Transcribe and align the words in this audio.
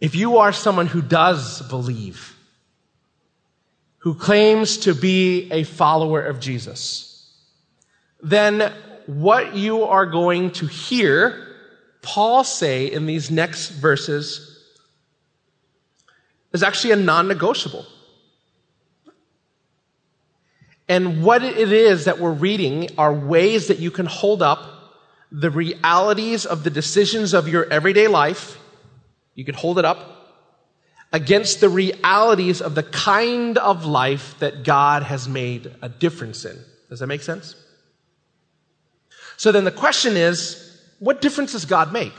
If 0.00 0.14
you 0.14 0.38
are 0.38 0.52
someone 0.52 0.86
who 0.86 1.02
does 1.02 1.62
believe, 1.62 2.36
who 3.98 4.14
claims 4.14 4.78
to 4.78 4.94
be 4.94 5.50
a 5.50 5.64
follower 5.64 6.22
of 6.22 6.40
Jesus, 6.40 7.32
then 8.22 8.72
what 9.06 9.56
you 9.56 9.84
are 9.84 10.06
going 10.06 10.52
to 10.52 10.66
hear 10.66 11.46
Paul 12.02 12.44
say 12.44 12.86
in 12.86 13.06
these 13.06 13.30
next 13.30 13.70
verses 13.70 14.48
is 16.52 16.62
actually 16.62 16.92
a 16.92 16.96
non 16.96 17.28
negotiable. 17.28 17.86
And 20.88 21.22
what 21.22 21.42
it 21.42 21.70
is 21.70 22.06
that 22.06 22.18
we're 22.18 22.32
reading 22.32 22.88
are 22.96 23.12
ways 23.12 23.66
that 23.68 23.78
you 23.78 23.90
can 23.90 24.06
hold 24.06 24.42
up 24.42 24.60
the 25.30 25.50
realities 25.50 26.46
of 26.46 26.64
the 26.64 26.70
decisions 26.70 27.34
of 27.34 27.46
your 27.46 27.70
everyday 27.70 28.08
life. 28.08 28.57
You 29.38 29.44
can 29.44 29.54
hold 29.54 29.78
it 29.78 29.84
up 29.84 30.00
against 31.12 31.60
the 31.60 31.68
realities 31.68 32.60
of 32.60 32.74
the 32.74 32.82
kind 32.82 33.56
of 33.56 33.84
life 33.86 34.34
that 34.40 34.64
God 34.64 35.04
has 35.04 35.28
made 35.28 35.72
a 35.80 35.88
difference 35.88 36.44
in. 36.44 36.58
Does 36.88 36.98
that 36.98 37.06
make 37.06 37.22
sense? 37.22 37.54
So 39.36 39.52
then 39.52 39.62
the 39.62 39.70
question 39.70 40.16
is, 40.16 40.76
what 40.98 41.20
difference 41.20 41.52
does 41.52 41.66
God 41.66 41.92
make? 41.92 42.14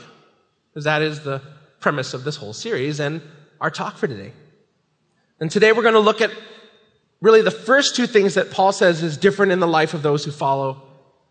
Because 0.70 0.84
that 0.84 1.02
is 1.02 1.20
the 1.20 1.42
premise 1.78 2.14
of 2.14 2.24
this 2.24 2.36
whole 2.36 2.54
series 2.54 3.00
and 3.00 3.20
our 3.60 3.70
talk 3.70 3.98
for 3.98 4.06
today. 4.06 4.32
And 5.40 5.50
today 5.50 5.72
we're 5.72 5.82
going 5.82 5.92
to 5.92 6.00
look 6.00 6.22
at 6.22 6.30
really 7.20 7.42
the 7.42 7.50
first 7.50 7.96
two 7.96 8.06
things 8.06 8.32
that 8.36 8.50
Paul 8.50 8.72
says 8.72 9.02
is 9.02 9.18
different 9.18 9.52
in 9.52 9.60
the 9.60 9.68
life 9.68 9.92
of 9.92 10.00
those 10.00 10.24
who 10.24 10.30
follow 10.30 10.80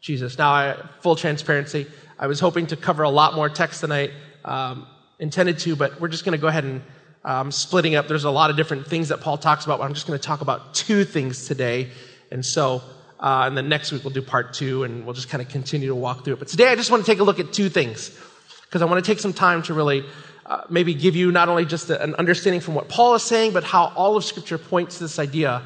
Jesus. 0.01 0.37
Now, 0.37 0.51
I, 0.51 0.77
full 0.99 1.15
transparency, 1.15 1.87
I 2.19 2.27
was 2.27 2.39
hoping 2.39 2.67
to 2.67 2.75
cover 2.75 3.01
a 3.01 3.09
lot 3.09 3.33
more 3.33 3.49
text 3.49 3.81
tonight. 3.81 4.11
Um, 4.45 4.85
intended 5.19 5.59
to, 5.59 5.75
but 5.75 5.99
we're 5.99 6.07
just 6.07 6.25
going 6.25 6.37
to 6.37 6.41
go 6.41 6.47
ahead 6.47 6.63
and 6.63 6.81
um, 7.23 7.51
splitting 7.51 7.95
up. 7.95 8.07
There's 8.07 8.23
a 8.23 8.31
lot 8.31 8.49
of 8.49 8.55
different 8.55 8.87
things 8.87 9.09
that 9.09 9.21
Paul 9.21 9.37
talks 9.37 9.65
about, 9.65 9.79
but 9.79 9.85
I'm 9.85 9.93
just 9.93 10.07
going 10.07 10.17
to 10.17 10.25
talk 10.25 10.41
about 10.41 10.73
two 10.73 11.03
things 11.03 11.47
today. 11.47 11.89
And 12.31 12.45
so, 12.45 12.81
uh, 13.19 13.43
and 13.45 13.57
then 13.57 13.67
next 13.67 13.91
week 13.91 14.03
we'll 14.03 14.13
do 14.13 14.21
part 14.21 14.53
two, 14.53 14.83
and 14.83 15.05
we'll 15.05 15.13
just 15.13 15.29
kind 15.29 15.41
of 15.41 15.49
continue 15.49 15.89
to 15.89 15.95
walk 15.95 16.23
through 16.23 16.35
it. 16.35 16.39
But 16.39 16.47
today 16.47 16.69
I 16.69 16.75
just 16.75 16.89
want 16.89 17.05
to 17.05 17.11
take 17.11 17.19
a 17.19 17.23
look 17.23 17.39
at 17.39 17.51
two 17.51 17.69
things 17.69 18.17
because 18.65 18.81
I 18.81 18.85
want 18.85 19.03
to 19.03 19.11
take 19.11 19.19
some 19.19 19.33
time 19.33 19.61
to 19.63 19.73
really 19.73 20.05
uh, 20.45 20.61
maybe 20.69 20.93
give 20.93 21.15
you 21.15 21.31
not 21.31 21.49
only 21.49 21.65
just 21.65 21.89
an 21.89 22.15
understanding 22.15 22.61
from 22.61 22.75
what 22.75 22.87
Paul 22.87 23.15
is 23.15 23.23
saying, 23.23 23.51
but 23.51 23.63
how 23.63 23.91
all 23.95 24.15
of 24.15 24.23
Scripture 24.23 24.57
points 24.57 24.97
to 24.97 25.03
this 25.03 25.19
idea 25.19 25.61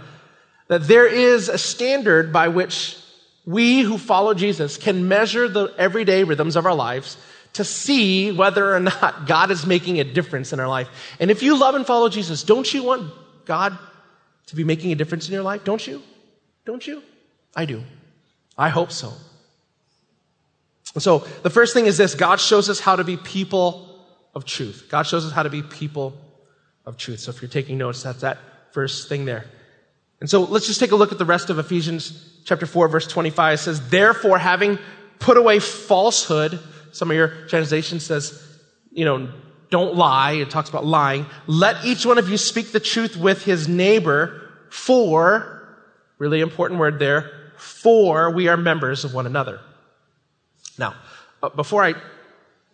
that 0.67 0.87
there 0.87 1.05
is 1.05 1.49
a 1.49 1.57
standard 1.57 2.33
by 2.33 2.47
which 2.47 2.97
we 3.45 3.81
who 3.81 3.97
follow 3.97 4.33
Jesus 4.33 4.77
can 4.77 5.07
measure 5.07 5.47
the 5.47 5.73
everyday 5.77 6.23
rhythms 6.23 6.55
of 6.55 6.65
our 6.65 6.73
lives 6.73 7.17
to 7.53 7.63
see 7.63 8.31
whether 8.31 8.75
or 8.75 8.79
not 8.79 9.27
God 9.27 9.51
is 9.51 9.65
making 9.65 9.99
a 9.99 10.03
difference 10.03 10.53
in 10.53 10.59
our 10.59 10.67
life. 10.67 10.89
And 11.19 11.31
if 11.31 11.43
you 11.43 11.57
love 11.57 11.75
and 11.75 11.85
follow 11.85 12.09
Jesus, 12.09 12.43
don't 12.43 12.71
you 12.73 12.83
want 12.83 13.11
God 13.45 13.77
to 14.47 14.55
be 14.55 14.63
making 14.63 14.91
a 14.91 14.95
difference 14.95 15.27
in 15.27 15.33
your 15.33 15.43
life? 15.43 15.63
Don't 15.63 15.85
you? 15.85 16.01
Don't 16.65 16.85
you? 16.85 17.03
I 17.55 17.65
do. 17.65 17.83
I 18.57 18.69
hope 18.69 18.91
so. 18.91 19.13
So 20.97 21.19
the 21.41 21.49
first 21.49 21.73
thing 21.73 21.85
is 21.85 21.97
this 21.97 22.15
God 22.15 22.39
shows 22.39 22.69
us 22.69 22.79
how 22.79 22.95
to 22.95 23.03
be 23.03 23.17
people 23.17 23.89
of 24.35 24.45
truth. 24.45 24.87
God 24.89 25.03
shows 25.03 25.25
us 25.25 25.31
how 25.31 25.43
to 25.43 25.49
be 25.49 25.61
people 25.61 26.15
of 26.85 26.97
truth. 26.97 27.19
So 27.19 27.31
if 27.31 27.41
you're 27.41 27.49
taking 27.49 27.77
notes, 27.77 28.03
that's 28.03 28.21
that 28.21 28.37
first 28.71 29.09
thing 29.09 29.25
there. 29.25 29.45
And 30.19 30.29
so 30.29 30.43
let's 30.43 30.67
just 30.67 30.79
take 30.79 30.91
a 30.91 30.95
look 30.95 31.11
at 31.11 31.17
the 31.17 31.25
rest 31.25 31.49
of 31.49 31.59
Ephesians 31.59 32.41
chapter 32.45 32.65
4, 32.65 32.87
verse 32.87 33.07
25. 33.07 33.53
It 33.53 33.57
says, 33.57 33.89
Therefore, 33.89 34.37
having 34.37 34.79
put 35.19 35.37
away 35.37 35.59
falsehood, 35.59 36.59
some 36.93 37.11
of 37.11 37.17
your 37.17 37.29
translation 37.47 37.99
says, 37.99 38.41
you 38.91 39.05
know, 39.05 39.29
don't 39.69 39.95
lie. 39.95 40.33
It 40.33 40.49
talks 40.49 40.69
about 40.69 40.85
lying. 40.85 41.25
Let 41.47 41.83
each 41.83 42.05
one 42.05 42.17
of 42.17 42.29
you 42.29 42.37
speak 42.37 42.71
the 42.71 42.79
truth 42.79 43.17
with 43.17 43.43
his 43.43 43.67
neighbor, 43.67 44.39
for, 44.69 45.67
really 46.19 46.41
important 46.41 46.79
word 46.79 46.99
there, 46.99 47.31
for 47.57 48.29
we 48.29 48.47
are 48.47 48.57
members 48.57 49.03
of 49.03 49.13
one 49.13 49.25
another. 49.25 49.59
Now, 50.77 50.95
uh, 51.41 51.49
before 51.49 51.83
I 51.83 51.95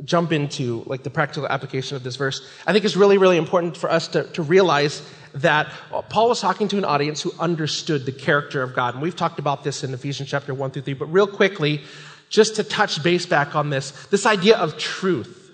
jump 0.03 0.31
into 0.31 0.83
like 0.85 1.03
the 1.03 1.09
practical 1.09 1.47
application 1.47 1.95
of 1.95 2.03
this 2.03 2.15
verse, 2.15 2.47
I 2.65 2.73
think 2.73 2.85
it's 2.85 2.95
really, 2.95 3.17
really 3.17 3.37
important 3.37 3.75
for 3.75 3.89
us 3.91 4.07
to, 4.09 4.23
to 4.31 4.41
realize 4.41 5.01
that 5.33 5.71
uh, 5.91 6.01
Paul 6.01 6.29
was 6.29 6.41
talking 6.41 6.67
to 6.69 6.77
an 6.77 6.85
audience 6.85 7.21
who 7.21 7.31
understood 7.39 8.05
the 8.05 8.11
character 8.11 8.63
of 8.63 8.73
God. 8.73 8.95
And 8.95 9.03
we've 9.03 9.15
talked 9.15 9.39
about 9.39 9.63
this 9.63 9.83
in 9.83 9.93
Ephesians 9.93 10.29
chapter 10.29 10.53
1 10.53 10.71
through 10.71 10.81
3, 10.83 10.93
but 10.93 11.05
real 11.05 11.27
quickly, 11.27 11.81
just 12.29 12.55
to 12.55 12.63
touch 12.63 13.03
base 13.03 13.25
back 13.25 13.55
on 13.55 13.69
this, 13.69 13.91
this 14.07 14.25
idea 14.25 14.55
of 14.57 14.77
truth. 14.77 15.51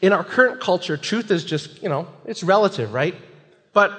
In 0.00 0.12
our 0.12 0.24
current 0.24 0.60
culture, 0.60 0.96
truth 0.96 1.30
is 1.30 1.44
just, 1.44 1.82
you 1.82 1.88
know, 1.88 2.08
it's 2.24 2.42
relative, 2.42 2.92
right? 2.92 3.14
But 3.72 3.92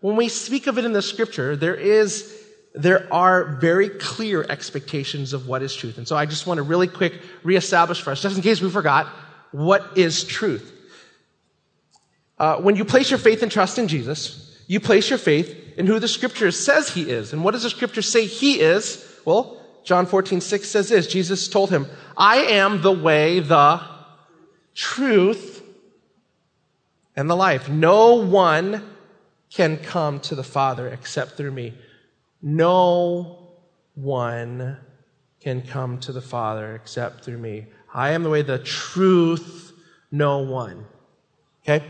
when 0.00 0.16
we 0.16 0.28
speak 0.28 0.66
of 0.66 0.78
it 0.78 0.84
in 0.84 0.92
the 0.92 1.02
scripture, 1.02 1.56
there 1.56 1.74
is, 1.74 2.36
there 2.74 3.12
are 3.12 3.56
very 3.56 3.88
clear 3.88 4.44
expectations 4.48 5.32
of 5.32 5.46
what 5.46 5.62
is 5.62 5.74
truth. 5.74 5.98
And 5.98 6.06
so 6.06 6.16
I 6.16 6.26
just 6.26 6.46
want 6.46 6.58
to 6.58 6.62
really 6.62 6.88
quick 6.88 7.20
reestablish 7.44 8.00
for 8.00 8.10
us, 8.10 8.20
just 8.20 8.36
in 8.36 8.42
case 8.42 8.60
we 8.60 8.70
forgot, 8.70 9.06
what 9.52 9.96
is 9.96 10.24
truth? 10.24 10.72
Uh, 12.38 12.56
when 12.56 12.74
you 12.74 12.84
place 12.84 13.10
your 13.10 13.18
faith 13.18 13.42
and 13.42 13.52
trust 13.52 13.78
in 13.78 13.86
Jesus, 13.86 14.64
you 14.66 14.80
place 14.80 15.10
your 15.10 15.18
faith 15.18 15.56
in 15.76 15.86
who 15.86 16.00
the 16.00 16.08
scripture 16.08 16.50
says 16.50 16.88
he 16.88 17.02
is. 17.02 17.32
And 17.32 17.44
what 17.44 17.52
does 17.52 17.62
the 17.62 17.70
scripture 17.70 18.02
say 18.02 18.26
he 18.26 18.60
is? 18.60 19.06
Well, 19.24 19.61
John 19.84 20.06
14, 20.06 20.40
6 20.40 20.68
says 20.68 20.88
this 20.88 21.06
Jesus 21.06 21.48
told 21.48 21.70
him, 21.70 21.86
I 22.16 22.38
am 22.38 22.82
the 22.82 22.92
way, 22.92 23.40
the 23.40 23.80
truth, 24.74 25.62
and 27.16 27.28
the 27.28 27.36
life. 27.36 27.68
No 27.68 28.14
one 28.14 28.82
can 29.50 29.76
come 29.76 30.20
to 30.20 30.34
the 30.34 30.44
Father 30.44 30.88
except 30.88 31.32
through 31.32 31.50
me. 31.50 31.74
No 32.40 33.50
one 33.94 34.78
can 35.40 35.62
come 35.62 35.98
to 36.00 36.12
the 36.12 36.22
Father 36.22 36.74
except 36.74 37.24
through 37.24 37.38
me. 37.38 37.66
I 37.92 38.10
am 38.10 38.22
the 38.22 38.30
way, 38.30 38.42
the 38.42 38.58
truth, 38.58 39.72
no 40.10 40.38
one. 40.38 40.86
Okay? 41.62 41.84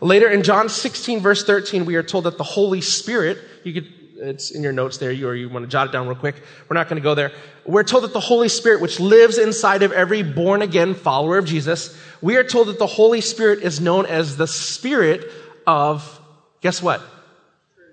Later 0.00 0.28
in 0.28 0.42
John 0.42 0.68
16, 0.68 1.20
verse 1.20 1.44
13, 1.44 1.84
we 1.84 1.96
are 1.96 2.02
told 2.02 2.24
that 2.24 2.38
the 2.38 2.44
Holy 2.44 2.80
Spirit, 2.80 3.38
you 3.62 3.74
could 3.74 3.92
it's 4.16 4.50
in 4.50 4.62
your 4.62 4.72
notes 4.72 4.98
there, 4.98 5.10
or 5.10 5.34
you 5.34 5.48
want 5.48 5.64
to 5.64 5.68
jot 5.68 5.88
it 5.88 5.92
down 5.92 6.06
real 6.06 6.16
quick. 6.16 6.36
We're 6.68 6.74
not 6.74 6.88
going 6.88 7.00
to 7.00 7.04
go 7.04 7.14
there. 7.14 7.32
We're 7.64 7.82
told 7.82 8.04
that 8.04 8.12
the 8.12 8.20
Holy 8.20 8.48
Spirit, 8.48 8.80
which 8.80 9.00
lives 9.00 9.38
inside 9.38 9.82
of 9.82 9.92
every 9.92 10.22
born 10.22 10.62
again 10.62 10.94
follower 10.94 11.38
of 11.38 11.44
Jesus, 11.44 11.96
we 12.20 12.36
are 12.36 12.44
told 12.44 12.68
that 12.68 12.78
the 12.78 12.86
Holy 12.86 13.20
Spirit 13.20 13.60
is 13.60 13.80
known 13.80 14.06
as 14.06 14.36
the 14.36 14.46
Spirit 14.46 15.30
of, 15.66 16.20
guess 16.60 16.82
what? 16.82 17.02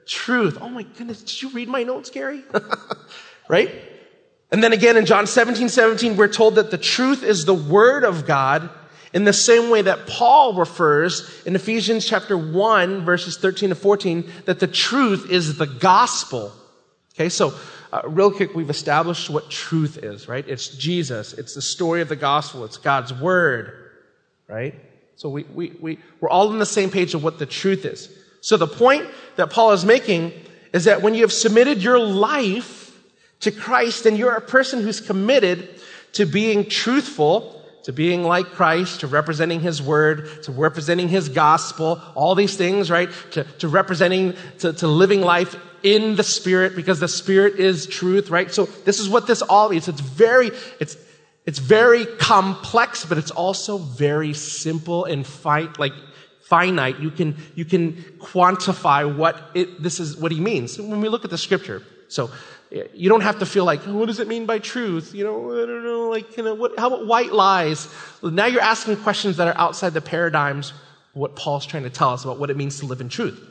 Truth. 0.06 0.58
Oh 0.62 0.70
my 0.70 0.84
goodness, 0.84 1.22
did 1.22 1.42
you 1.42 1.50
read 1.50 1.70
my 1.70 1.84
notes, 1.84 2.10
Gary? 2.10 2.44
right? 3.48 3.74
And 4.52 4.64
then 4.64 4.74
again 4.74 4.98
in 4.98 5.06
John 5.06 5.28
17, 5.28 5.70
17, 5.70 6.18
we're 6.18 6.28
told 6.28 6.56
that 6.56 6.72
the 6.72 6.78
truth 6.78 7.24
is 7.24 7.46
the 7.46 7.54
Word 7.54 8.04
of 8.04 8.26
God 8.26 8.70
in 9.14 9.24
the 9.26 9.34
same 9.34 9.70
way 9.70 9.82
that 9.82 10.08
Paul 10.08 10.54
refers 10.54 11.44
in 11.46 11.56
Ephesians 11.56 12.06
chapter 12.06 12.38
1, 12.38 13.04
verses 13.04 13.38
13 13.38 13.70
to 13.70 13.76
14, 13.76 14.30
that 14.46 14.60
the 14.60 14.68
truth 14.68 15.30
is 15.30 15.58
the 15.58 15.68
gospel. 15.68 16.52
Okay, 17.16 17.30
so 17.30 17.54
uh, 17.92 18.02
real 18.06 18.32
quick, 18.32 18.56
we've 18.56 18.70
established 18.70 19.30
what 19.30 19.50
truth 19.50 19.98
is, 19.98 20.28
right? 20.28 20.48
It's 20.48 20.70
Jesus. 20.70 21.34
It's 21.34 21.56
the 21.56 21.62
story 21.62 22.02
of 22.02 22.08
the 22.08 22.16
gospel. 22.16 22.64
It's 22.64 22.78
God's 22.78 23.14
word, 23.14 23.92
right? 24.48 24.76
So 25.18 25.30
we, 25.30 25.44
we, 25.44 25.74
we, 25.82 26.00
we're 26.22 26.30
all 26.30 26.50
on 26.50 26.60
the 26.60 26.66
same 26.66 26.90
page 26.90 27.14
of 27.14 27.24
what 27.24 27.38
the 27.38 27.46
truth 27.46 27.86
is. 27.86 28.10
So 28.40 28.58
the 28.58 28.68
point 28.68 29.08
that 29.36 29.52
Paul 29.52 29.72
is 29.74 29.86
making 29.86 30.32
is 30.74 30.86
that 30.86 31.02
when 31.02 31.14
you 31.14 31.22
have 31.22 31.34
submitted 31.34 31.84
your 31.84 32.00
life 32.00 32.98
to 33.42 33.52
Christ 33.52 34.06
and 34.06 34.18
you're 34.18 34.36
a 34.36 34.42
person 34.42 34.82
who's 34.82 35.02
committed 35.02 35.70
to 36.14 36.26
being 36.26 36.68
truthful, 36.70 37.61
to 37.84 37.94
being 37.94 38.24
like 38.24 38.48
Christ, 38.48 39.00
to 39.02 39.08
representing 39.08 39.60
His 39.60 39.82
Word, 39.82 40.44
to 40.44 40.52
representing 40.52 41.08
His 41.08 41.30
gospel, 41.30 42.02
all 42.16 42.36
these 42.36 42.56
things, 42.56 42.92
right? 42.92 43.10
To, 43.32 43.44
to 43.44 43.68
representing, 43.68 44.36
to, 44.60 44.74
to 44.74 44.88
living 44.88 45.22
life 45.22 45.56
in 45.84 46.16
the 46.16 46.24
Spirit 46.24 46.76
because 46.76 47.00
the 47.00 47.08
Spirit 47.08 47.60
is 47.60 47.88
truth, 47.88 48.30
right? 48.30 48.52
So 48.52 48.66
this 48.66 49.00
is 49.00 49.10
what 49.10 49.28
this 49.28 49.42
all 49.42 49.70
means. 49.70 49.88
It's 49.88 50.02
very, 50.02 50.52
it's, 50.80 50.96
it's 51.46 51.60
very 51.60 52.06
complex, 52.06 53.06
but 53.06 53.18
it's 53.18 53.32
also 53.32 53.78
very 53.78 54.34
simple 54.34 55.06
and 55.06 55.26
fi- 55.26 55.70
like 55.80 55.94
finite. 56.44 57.00
You 57.00 57.10
can, 57.10 57.36
you 57.56 57.66
can 57.66 57.94
quantify 58.20 59.16
what 59.16 59.42
it, 59.56 59.82
this 59.82 60.00
is, 60.00 60.18
what 60.18 60.32
he 60.32 60.40
means. 60.40 60.78
When 60.78 61.02
we 61.02 61.10
look 61.10 61.24
at 61.24 61.32
the 61.32 61.38
scripture. 61.38 61.82
So 62.10 62.30
you 62.72 63.10
don't 63.10 63.22
have 63.22 63.40
to 63.40 63.46
feel 63.46 63.66
like, 63.66 63.86
oh, 63.88 63.96
what 63.96 64.06
does 64.06 64.20
it 64.20 64.28
mean 64.28 64.46
by 64.46 64.60
truth? 64.60 65.14
You 65.14 65.26
know, 65.26 65.62
I 65.62 65.66
don't 65.66 65.84
know, 65.84 66.10
like, 66.10 66.38
you 66.38 66.44
know, 66.44 66.54
what, 66.54 66.80
how 66.80 66.88
about 66.88 67.06
white 67.06 67.34
lies? 67.34 67.88
Now 68.24 68.46
you're 68.46 68.62
asking 68.62 68.98
questions 68.98 69.38
that 69.38 69.48
are 69.48 69.58
outside 69.58 69.94
the 69.94 70.02
paradigms 70.02 70.74
what 71.14 71.36
Paul's 71.36 71.66
trying 71.66 71.84
to 71.84 71.90
tell 71.90 72.12
us 72.12 72.24
about 72.24 72.40
what 72.40 72.50
it 72.50 72.56
means 72.56 72.80
to 72.80 72.86
live 72.86 73.02
in 73.02 73.10
truth. 73.10 73.46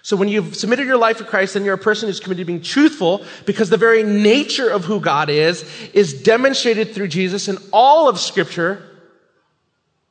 So 0.00 0.16
when 0.16 0.28
you've 0.28 0.56
submitted 0.56 0.86
your 0.86 0.96
life 0.96 1.18
to 1.18 1.24
Christ, 1.24 1.54
then 1.54 1.64
you're 1.64 1.74
a 1.74 1.78
person 1.78 2.08
who's 2.08 2.18
committed 2.18 2.42
to 2.42 2.44
being 2.46 2.62
truthful 2.62 3.24
because 3.46 3.70
the 3.70 3.76
very 3.76 4.02
nature 4.02 4.68
of 4.68 4.84
who 4.84 4.98
God 4.98 5.30
is 5.30 5.62
is 5.92 6.22
demonstrated 6.22 6.92
through 6.92 7.08
Jesus 7.08 7.46
and 7.46 7.58
all 7.72 8.08
of 8.08 8.18
scripture 8.18 8.82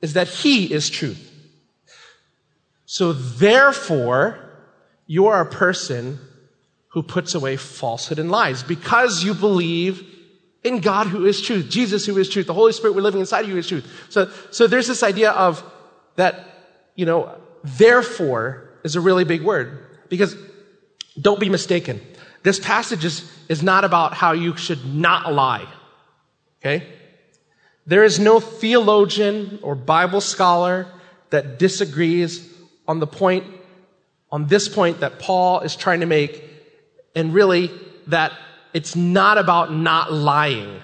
is 0.01 0.13
that 0.13 0.27
he 0.29 0.71
is 0.71 0.89
truth. 0.89 1.27
So 2.85 3.11
therefore, 3.11 4.39
you 5.07 5.27
are 5.27 5.41
a 5.41 5.45
person 5.45 6.19
who 6.91 7.03
puts 7.03 7.35
away 7.35 7.57
falsehood 7.57 8.19
and 8.19 8.31
lies 8.31 8.63
because 8.63 9.23
you 9.23 9.33
believe 9.33 10.07
in 10.63 10.79
God 10.79 11.07
who 11.07 11.25
is 11.25 11.41
truth, 11.41 11.69
Jesus 11.69 12.05
who 12.05 12.17
is 12.17 12.29
truth, 12.29 12.47
the 12.47 12.53
Holy 12.53 12.71
Spirit 12.73 12.95
we're 12.95 13.01
living 13.01 13.19
inside 13.19 13.45
of 13.45 13.49
you 13.49 13.57
is 13.57 13.67
truth. 13.67 13.89
So, 14.09 14.29
so 14.51 14.67
there's 14.67 14.87
this 14.87 15.03
idea 15.03 15.31
of 15.31 15.63
that, 16.15 16.45
you 16.95 17.05
know, 17.05 17.35
therefore 17.63 18.69
is 18.83 18.95
a 18.95 19.01
really 19.01 19.23
big 19.23 19.41
word 19.41 19.85
because 20.09 20.35
don't 21.19 21.39
be 21.39 21.49
mistaken. 21.49 22.01
This 22.43 22.59
passage 22.59 23.05
is, 23.05 23.31
is 23.49 23.63
not 23.63 23.83
about 23.85 24.13
how 24.13 24.33
you 24.33 24.57
should 24.57 24.85
not 24.85 25.31
lie. 25.33 25.67
Okay? 26.59 26.87
There 27.85 28.03
is 28.03 28.19
no 28.19 28.39
theologian 28.39 29.59
or 29.61 29.75
Bible 29.75 30.21
scholar 30.21 30.87
that 31.29 31.57
disagrees 31.57 32.47
on 32.87 32.99
the 32.99 33.07
point, 33.07 33.45
on 34.31 34.47
this 34.47 34.67
point 34.67 34.99
that 34.99 35.19
Paul 35.19 35.61
is 35.61 35.75
trying 35.75 36.01
to 36.01 36.05
make, 36.05 36.43
and 37.15 37.33
really 37.33 37.71
that 38.07 38.33
it's 38.73 38.95
not 38.95 39.37
about 39.37 39.73
not 39.73 40.11
lying. 40.11 40.81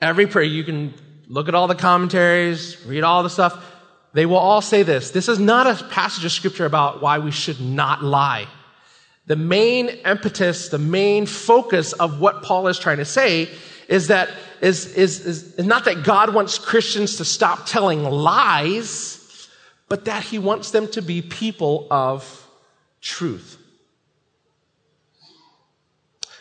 Every 0.00 0.26
prayer, 0.26 0.44
you 0.44 0.64
can 0.64 0.94
look 1.28 1.48
at 1.48 1.54
all 1.54 1.66
the 1.66 1.74
commentaries, 1.74 2.84
read 2.86 3.02
all 3.02 3.22
the 3.22 3.30
stuff. 3.30 3.64
They 4.12 4.26
will 4.26 4.36
all 4.36 4.60
say 4.60 4.82
this. 4.82 5.10
This 5.10 5.28
is 5.28 5.38
not 5.38 5.66
a 5.66 5.84
passage 5.84 6.24
of 6.24 6.32
scripture 6.32 6.66
about 6.66 7.02
why 7.02 7.18
we 7.18 7.30
should 7.30 7.60
not 7.60 8.02
lie. 8.02 8.46
The 9.26 9.36
main 9.36 9.88
impetus, 9.88 10.70
the 10.70 10.78
main 10.78 11.26
focus 11.26 11.92
of 11.92 12.20
what 12.20 12.42
Paul 12.42 12.68
is 12.68 12.78
trying 12.78 12.96
to 12.96 13.04
say 13.04 13.50
is 13.88 14.08
that 14.08 14.30
is, 14.60 14.94
is, 14.94 15.24
is 15.24 15.58
not 15.58 15.84
that 15.84 16.02
God 16.02 16.34
wants 16.34 16.58
Christians 16.58 17.16
to 17.16 17.24
stop 17.24 17.66
telling 17.66 18.04
lies, 18.04 19.48
but 19.88 20.06
that 20.06 20.22
he 20.22 20.38
wants 20.38 20.70
them 20.70 20.88
to 20.88 21.02
be 21.02 21.22
people 21.22 21.86
of 21.90 22.46
truth. 23.00 23.57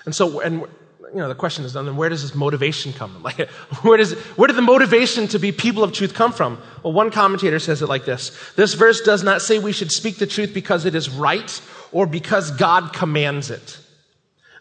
And 0.08 0.16
so, 0.16 0.40
and 0.40 0.62
you 0.62 1.16
know, 1.16 1.28
the 1.28 1.36
question 1.36 1.66
is 1.66 1.74
then 1.74 1.98
where 1.98 2.08
does 2.08 2.22
this 2.22 2.34
motivation 2.34 2.94
come 2.94 3.12
from? 3.12 3.24
Like, 3.28 3.50
where 3.84 3.98
does, 3.98 4.14
where 4.38 4.48
did 4.48 4.56
the 4.56 4.62
motivation 4.62 5.28
to 5.28 5.38
be 5.38 5.52
people 5.52 5.84
of 5.84 5.92
truth 5.92 6.14
come 6.14 6.32
from? 6.32 6.62
Well, 6.82 6.94
one 6.94 7.12
commentator 7.12 7.60
says 7.60 7.82
it 7.82 7.90
like 7.90 8.06
this. 8.06 8.32
This 8.56 8.74
verse 8.74 9.02
does 9.02 9.22
not 9.22 9.42
say 9.42 9.60
we 9.60 9.74
should 9.74 9.92
speak 9.92 10.16
the 10.16 10.26
truth 10.26 10.54
because 10.54 10.86
it 10.86 10.96
is 10.96 11.10
right 11.10 11.62
or 11.92 12.08
because 12.08 12.52
God 12.52 12.94
commands 12.94 13.52
it. 13.52 13.80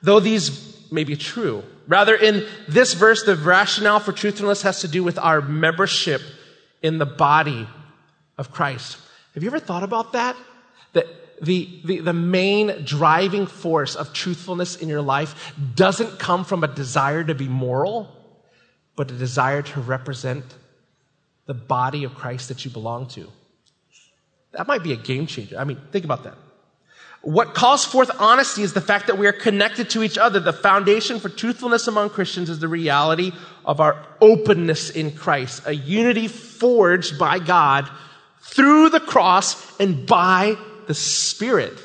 Though 0.02 0.19
these 0.19 0.90
may 0.90 1.04
be 1.04 1.14
true. 1.14 1.62
Rather, 1.87 2.16
in 2.16 2.44
this 2.66 2.94
verse, 2.94 3.22
the 3.22 3.37
rationale 3.37 4.00
for 4.00 4.10
truthfulness 4.10 4.62
has 4.62 4.81
to 4.81 4.88
do 4.88 5.04
with 5.04 5.16
our 5.16 5.40
membership 5.40 6.22
in 6.82 6.99
the 6.99 7.06
body 7.06 7.69
of 8.37 8.50
Christ. 8.50 8.99
Have 9.34 9.44
you 9.44 9.49
ever 9.49 9.60
thought 9.60 9.84
about 9.84 10.14
that? 10.14 10.37
That 10.94 11.06
the, 11.42 11.80
the, 11.84 12.00
the 12.00 12.12
main 12.12 12.84
driving 12.84 13.46
force 13.46 13.94
of 13.94 14.12
truthfulness 14.12 14.76
in 14.76 14.88
your 14.88 15.02
life 15.02 15.54
doesn't 15.74 16.18
come 16.18 16.44
from 16.44 16.64
a 16.64 16.68
desire 16.68 17.24
to 17.24 17.34
be 17.34 17.48
moral, 17.48 18.10
but 18.94 19.10
a 19.10 19.14
desire 19.14 19.62
to 19.62 19.80
represent 19.80 20.44
the 21.46 21.54
body 21.54 22.04
of 22.04 22.14
Christ 22.14 22.48
that 22.48 22.64
you 22.64 22.70
belong 22.70 23.06
to. 23.08 23.30
That 24.52 24.66
might 24.66 24.82
be 24.82 24.92
a 24.92 24.96
game 24.96 25.26
changer. 25.26 25.58
I 25.58 25.64
mean, 25.64 25.80
think 25.92 26.04
about 26.04 26.24
that. 26.24 26.34
What 27.22 27.54
calls 27.54 27.84
forth 27.84 28.10
honesty 28.18 28.62
is 28.62 28.72
the 28.72 28.80
fact 28.80 29.08
that 29.08 29.18
we 29.18 29.26
are 29.26 29.32
connected 29.32 29.90
to 29.90 30.02
each 30.02 30.16
other. 30.16 30.38
The 30.38 30.52
foundation 30.52 31.18
for 31.18 31.28
truthfulness 31.28 31.88
among 31.88 32.10
Christians 32.10 32.48
is 32.48 32.60
the 32.60 32.68
reality 32.68 33.32
of 33.64 33.80
our 33.80 34.06
openness 34.20 34.90
in 34.90 35.10
Christ, 35.10 35.62
a 35.66 35.72
unity 35.72 36.28
forged 36.28 37.18
by 37.18 37.40
God 37.40 37.90
through 38.42 38.90
the 38.90 39.00
cross 39.00 39.78
and 39.80 40.06
by 40.06 40.56
the 40.86 40.94
Spirit. 40.94 41.78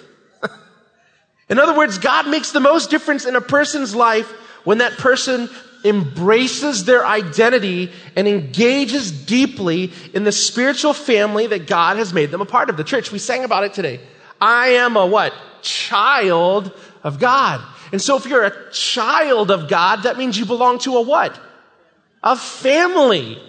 in 1.50 1.60
other 1.60 1.78
words, 1.78 1.98
God 1.98 2.28
makes 2.28 2.52
the 2.52 2.60
most 2.60 2.90
difference 2.90 3.26
in 3.26 3.36
a 3.36 3.42
person's 3.42 3.96
life 3.96 4.30
when 4.64 4.80
that 4.80 4.94
person 4.94 5.50
embraces 5.84 6.86
their 6.86 7.06
identity 7.06 7.92
and 8.16 8.28
engages 8.28 9.12
deeply 9.12 9.92
in 10.14 10.24
the 10.24 10.32
spiritual 10.32 10.94
family 10.94 11.48
that 11.48 11.68
God 11.68 11.98
has 11.98 12.14
made 12.14 12.32
them 12.32 12.42
a 12.42 12.46
part 12.46 12.70
of. 12.70 12.78
The 12.78 12.84
church, 12.84 13.12
we 13.12 13.20
sang 13.20 13.44
about 13.44 13.64
it 13.64 13.74
today. 13.74 14.00
I 14.40 14.70
am 14.70 14.96
a 14.96 15.06
what? 15.06 15.34
Child 15.62 16.72
of 17.04 17.20
God. 17.20 17.62
And 17.92 18.02
so 18.02 18.16
if 18.16 18.26
you're 18.26 18.46
a 18.46 18.72
child 18.72 19.52
of 19.52 19.70
God, 19.70 20.04
that 20.04 20.18
means 20.18 20.38
you 20.38 20.46
belong 20.46 20.80
to 20.80 20.98
a 20.98 21.02
what? 21.02 21.40
A 22.24 22.36
family. 22.36 23.42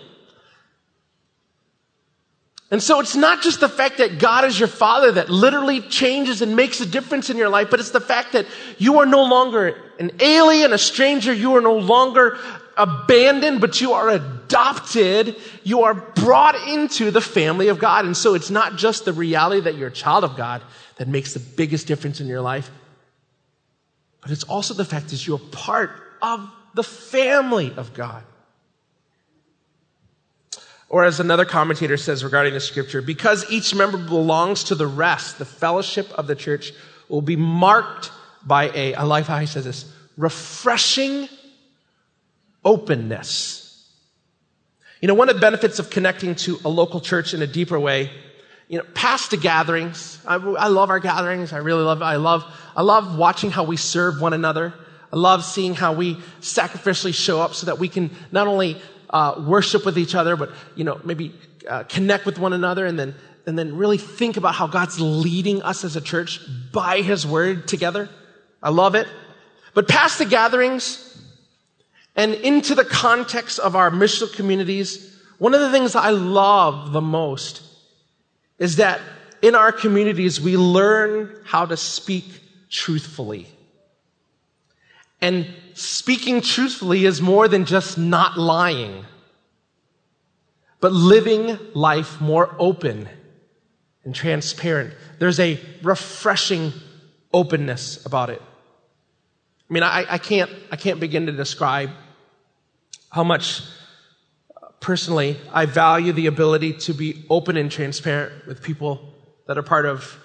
And 2.72 2.82
so 2.82 3.00
it's 3.00 3.14
not 3.14 3.42
just 3.42 3.60
the 3.60 3.69
fact 3.69 3.98
that 3.98 4.19
God 4.19 4.46
is 4.46 4.58
your 4.58 4.66
father 4.66 5.12
that 5.12 5.28
literally 5.28 5.82
changes 5.82 6.40
and 6.40 6.56
makes 6.56 6.80
a 6.80 6.86
difference 6.86 7.28
in 7.28 7.36
your 7.36 7.50
life, 7.50 7.69
but 7.70 7.80
it's 7.80 7.90
the 7.90 8.00
fact 8.00 8.32
that 8.32 8.46
you 8.78 9.00
are 9.00 9.04
no 9.04 9.24
longer 9.24 9.76
an 9.98 10.10
alien, 10.20 10.72
a 10.72 10.78
stranger. 10.78 11.34
You 11.34 11.54
are 11.56 11.60
no 11.60 11.76
longer 11.76 12.38
abandoned, 12.78 13.60
but 13.60 13.82
you 13.82 13.92
are 13.92 14.08
adopted. 14.08 15.36
You 15.62 15.82
are 15.82 15.92
brought 15.92 16.66
into 16.66 17.10
the 17.10 17.20
family 17.20 17.69
of 17.69 17.78
God. 17.78 18.06
And 18.06 18.16
so 18.16 18.34
it's 18.34 18.48
not 18.48 18.78
just 18.78 19.04
the 19.04 19.12
reality 19.12 19.60
that 19.60 19.74
you're 19.74 19.88
a 19.88 19.92
child 19.92 20.24
of 20.24 20.34
God 20.34 20.62
that 20.96 21.08
makes 21.08 21.34
the 21.34 21.40
biggest 21.40 21.86
difference 21.86 22.22
in 22.22 22.26
your 22.26 22.40
life, 22.40 22.70
but 24.22 24.30
it's 24.30 24.44
also 24.44 24.72
the 24.72 24.86
fact 24.86 25.10
that 25.10 25.26
you're 25.26 25.38
part 25.38 25.90
of 26.22 26.48
the 26.72 26.82
family 26.82 27.70
of 27.76 27.92
God. 27.92 28.24
Or 30.93 31.05
as 31.05 31.21
another 31.21 31.47
commentator 31.47 31.97
says 31.97 32.23
regarding 32.23 32.53
the 32.53 32.61
scripture, 32.61 33.00
because 33.00 33.50
each 33.50 33.75
member 33.75 33.97
belongs 33.97 34.65
to 34.65 34.75
the 34.75 34.87
rest, 34.87 35.39
the 35.39 35.47
fellowship 35.47 36.12
of 36.12 36.27
the 36.27 36.35
church 36.35 36.73
will 37.09 37.23
be 37.23 37.35
marked 37.35 38.11
by 38.44 38.69
a, 38.75 38.94
I 38.94 39.05
like 39.05 39.25
how 39.25 39.39
he 39.39 39.47
says 39.47 39.65
this, 39.65 39.91
refreshing 40.19 41.31
openness. 42.62 43.91
You 45.00 45.09
know, 45.09 45.15
one 45.15 45.31
of 45.31 45.35
the 45.35 45.41
benefits 45.41 45.79
of 45.79 45.89
connecting 45.89 46.35
to 46.35 46.59
a 46.62 46.69
local 46.69 47.00
church 47.00 47.33
in 47.33 47.41
a 47.41 47.47
deeper 47.47 47.81
way, 47.81 48.11
you 48.69 48.77
know, 48.77 48.85
past 48.93 49.31
the 49.31 49.39
gatherings, 49.39 50.19
I, 50.27 50.35
I 50.35 50.69
love 50.69 50.91
our 50.91 51.00
gatherings. 51.00 51.55
I 51.55 51.59
really 51.59 51.85
love, 51.85 52.03
I 52.03 52.17
love, 52.17 52.44
I 52.77 52.83
love 52.83 53.17
watching 53.17 53.50
how 53.50 53.65
we 53.65 53.79
serve 53.79 54.21
one 54.21 54.35
another. 54.35 54.75
I 55.11 55.17
love 55.17 55.43
seeing 55.44 55.75
how 55.75 55.94
we 55.94 56.17
sacrificially 56.41 57.15
show 57.15 57.41
up 57.41 57.55
so 57.55 57.67
that 57.67 57.79
we 57.79 57.89
can 57.89 58.11
not 58.31 58.47
only 58.47 58.81
uh, 59.12 59.43
worship 59.47 59.85
with 59.85 59.99
each 59.99 60.14
other, 60.14 60.37
but 60.37 60.50
you 60.75 60.85
know, 60.85 61.00
maybe 61.05 61.35
uh, 61.69 61.85
connect 61.85 62.26
with 62.26 62.38
one 62.38 62.53
another, 62.53 62.87
and 62.87 62.99
then 62.99 63.14
and 63.47 63.59
then 63.59 63.76
really 63.76 63.99
think 63.99 64.37
about 64.37 64.55
how 64.55 64.67
God's 64.67 65.01
leading 65.01 65.63
us 65.63 65.84
as 65.84 65.96
a 65.96 66.01
church 66.01 66.41
by 66.72 67.03
His 67.03 67.27
Word 67.27 67.67
together. 67.67 68.08
I 68.63 68.70
love 68.70 68.94
it. 68.94 69.08
But 69.75 69.89
past 69.89 70.19
the 70.19 70.27
gatherings 70.27 71.08
and 72.15 72.34
into 72.34 72.75
the 72.75 72.84
context 72.84 73.58
of 73.58 73.75
our 73.75 73.91
missional 73.91 74.32
communities, 74.32 75.20
one 75.39 75.55
of 75.55 75.60
the 75.60 75.72
things 75.72 75.96
I 75.96 76.10
love 76.10 76.93
the 76.93 77.01
most 77.01 77.63
is 78.58 78.77
that 78.77 79.01
in 79.41 79.55
our 79.55 79.72
communities 79.72 80.41
we 80.41 80.56
learn 80.56 81.34
how 81.44 81.67
to 81.67 81.77
speak 81.77 82.25
truthfully. 82.70 83.48
And 85.22 85.46
speaking 85.74 86.41
truthfully 86.41 87.06
is 87.06 87.22
more 87.22 87.46
than 87.46 87.64
just 87.64 87.96
not 87.96 88.36
lying, 88.38 89.06
but 90.81 90.93
living 90.93 91.58
life 91.74 92.20
more 92.20 92.55
open 92.58 93.08
and 94.05 94.14
transparent. 94.14 94.94
There's 95.20 95.38
a 95.38 95.60
refreshing 95.82 96.72
openness 97.32 98.05
about 98.05 98.31
it. 98.31 98.43
I 99.70 99.72
mean, 99.72 99.84
I, 99.84 100.05
I, 100.10 100.19
can't, 100.19 100.50
I 100.72 100.76
can't 100.76 100.98
begin 100.98 101.26
to 101.26 101.32
describe 101.32 101.91
how 103.10 103.22
much 103.22 103.62
personally 104.81 105.38
I 105.52 105.67
value 105.67 106.12
the 106.12 106.26
ability 106.26 106.72
to 106.74 106.93
be 106.93 107.24
open 107.31 107.56
and 107.56 107.70
transparent 107.70 108.48
with 108.48 108.60
people 108.60 109.14
that 109.46 109.56
are 109.56 109.62
part 109.62 109.86
of 109.86 110.19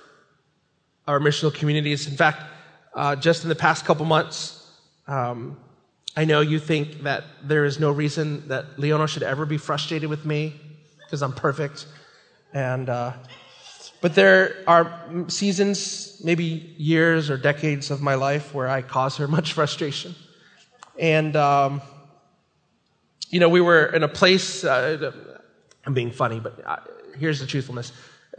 our 1.07 1.19
missional 1.19 1.53
communities. 1.53 2.07
In 2.07 2.17
fact, 2.17 2.41
uh, 2.95 3.15
just 3.15 3.43
in 3.43 3.49
the 3.49 3.55
past 3.55 3.85
couple 3.85 4.03
months, 4.03 4.56
um, 5.07 5.57
I 6.15 6.25
know 6.25 6.41
you 6.41 6.59
think 6.59 7.03
that 7.03 7.25
there 7.43 7.63
is 7.63 7.79
no 7.79 7.91
reason 7.91 8.47
that 8.47 8.79
Leona 8.79 9.07
should 9.07 9.23
ever 9.23 9.45
be 9.45 9.57
frustrated 9.57 10.09
with 10.09 10.25
me 10.25 10.59
because 10.97 11.21
I'm 11.21 11.31
perfect. 11.31 11.85
And, 12.53 12.89
uh, 12.89 13.13
but 14.01 14.15
there 14.15 14.63
are 14.67 14.99
seasons, 15.27 16.19
maybe 16.23 16.73
years 16.77 17.29
or 17.29 17.37
decades 17.37 17.91
of 17.91 18.01
my 18.01 18.15
life 18.15 18.53
where 18.53 18.67
I 18.67 18.81
cause 18.81 19.17
her 19.17 19.27
much 19.37 19.53
frustration. 19.53 20.15
And, 20.99 21.35
um, 21.35 21.81
you 23.29 23.39
know, 23.39 23.49
we 23.49 23.61
were 23.61 23.85
in 23.85 24.03
a 24.03 24.07
place, 24.07 24.63
uh, 24.63 25.11
I'm 25.85 25.93
being 25.93 26.11
funny, 26.11 26.39
but 26.39 26.59
uh, 26.65 26.77
here's 27.19 27.39
the 27.39 27.45
truthfulness. 27.45 27.91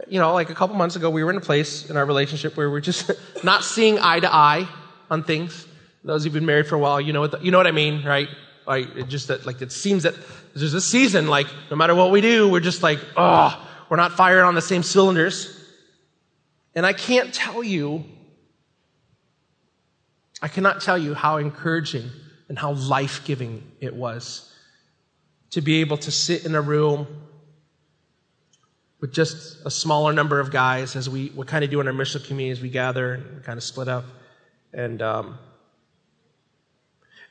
You 0.07 0.19
know, 0.19 0.33
like 0.33 0.49
a 0.49 0.55
couple 0.55 0.75
months 0.75 0.95
ago, 0.95 1.09
we 1.09 1.23
were 1.23 1.31
in 1.31 1.37
a 1.37 1.41
place 1.41 1.89
in 1.89 1.95
our 1.95 2.05
relationship 2.05 2.57
where 2.57 2.69
we're 2.69 2.81
just 2.81 3.11
not 3.43 3.63
seeing 3.63 3.99
eye 3.99 4.19
to 4.19 4.33
eye 4.33 4.67
on 5.09 5.23
things. 5.23 5.65
Those 6.03 6.23
who've 6.23 6.33
been 6.33 6.45
married 6.45 6.67
for 6.67 6.75
a 6.75 6.79
while, 6.79 7.01
you 7.01 7.13
know 7.13 7.21
what, 7.21 7.31
the, 7.31 7.39
you 7.39 7.51
know 7.51 7.57
what 7.57 7.67
I 7.67 7.71
mean, 7.71 8.03
right? 8.05 8.29
Like, 8.65 8.95
it 8.95 9.07
just 9.07 9.27
that, 9.27 9.45
like, 9.45 9.61
it 9.61 9.71
seems 9.71 10.03
that 10.03 10.15
there's 10.55 10.73
a 10.73 10.81
season, 10.81 11.27
like, 11.27 11.47
no 11.69 11.75
matter 11.75 11.95
what 11.95 12.11
we 12.11 12.21
do, 12.21 12.47
we're 12.47 12.59
just 12.59 12.83
like, 12.83 12.99
oh, 13.17 13.67
we're 13.89 13.97
not 13.97 14.13
firing 14.13 14.45
on 14.45 14.55
the 14.55 14.61
same 14.61 14.83
cylinders. 14.83 15.55
And 16.75 16.85
I 16.85 16.93
can't 16.93 17.33
tell 17.33 17.63
you, 17.63 18.05
I 20.41 20.47
cannot 20.47 20.81
tell 20.81 20.97
you 20.97 21.13
how 21.13 21.37
encouraging 21.37 22.09
and 22.47 22.57
how 22.57 22.73
life 22.73 23.25
giving 23.25 23.63
it 23.81 23.93
was 23.93 24.53
to 25.51 25.61
be 25.61 25.81
able 25.81 25.97
to 25.97 26.11
sit 26.11 26.45
in 26.45 26.55
a 26.55 26.61
room 26.61 27.07
with 29.01 29.11
just 29.11 29.65
a 29.65 29.71
smaller 29.71 30.13
number 30.13 30.39
of 30.39 30.51
guys 30.51 30.95
as 30.95 31.09
we, 31.09 31.31
we 31.35 31.45
kind 31.45 31.63
of 31.63 31.71
do 31.71 31.79
in 31.79 31.87
our 31.87 31.93
mission 31.93 32.21
community 32.21 32.51
as 32.51 32.61
we 32.61 32.69
gather 32.69 33.13
and 33.15 33.43
kind 33.43 33.57
of 33.57 33.63
split 33.63 33.87
up. 33.87 34.05
And, 34.73 35.01
um, 35.01 35.39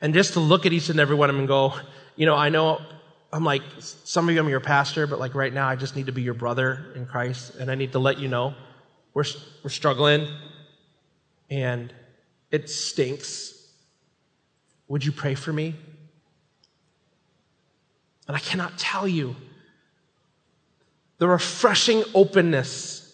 and 0.01 0.13
just 0.13 0.33
to 0.33 0.39
look 0.39 0.65
at 0.65 0.73
each 0.73 0.89
and 0.89 0.99
every 0.99 1.15
one 1.15 1.29
of 1.29 1.35
them 1.35 1.41
and 1.41 1.47
go, 1.47 1.73
you 2.15 2.25
know, 2.25 2.35
I 2.35 2.49
know 2.49 2.81
I'm 3.31 3.43
like, 3.43 3.61
some 3.79 4.27
of 4.27 4.33
you, 4.33 4.41
I'm 4.41 4.49
your 4.49 4.59
pastor, 4.59 5.05
but 5.05 5.19
like 5.19 5.35
right 5.35 5.53
now, 5.53 5.67
I 5.67 5.75
just 5.75 5.95
need 5.95 6.07
to 6.07 6.11
be 6.11 6.21
your 6.21 6.33
brother 6.33 6.91
in 6.95 7.05
Christ, 7.05 7.55
and 7.55 7.69
I 7.69 7.75
need 7.75 7.91
to 7.91 7.99
let 7.99 8.17
you 8.17 8.27
know 8.27 8.55
we're, 9.13 9.25
we're 9.63 9.69
struggling, 9.69 10.27
and 11.49 11.93
it 12.51 12.69
stinks. 12.69 13.67
Would 14.87 15.05
you 15.05 15.11
pray 15.11 15.35
for 15.35 15.53
me? 15.53 15.75
And 18.27 18.35
I 18.35 18.39
cannot 18.39 18.77
tell 18.77 19.07
you 19.07 19.35
the 21.19 21.27
refreshing 21.27 22.03
openness 22.13 23.05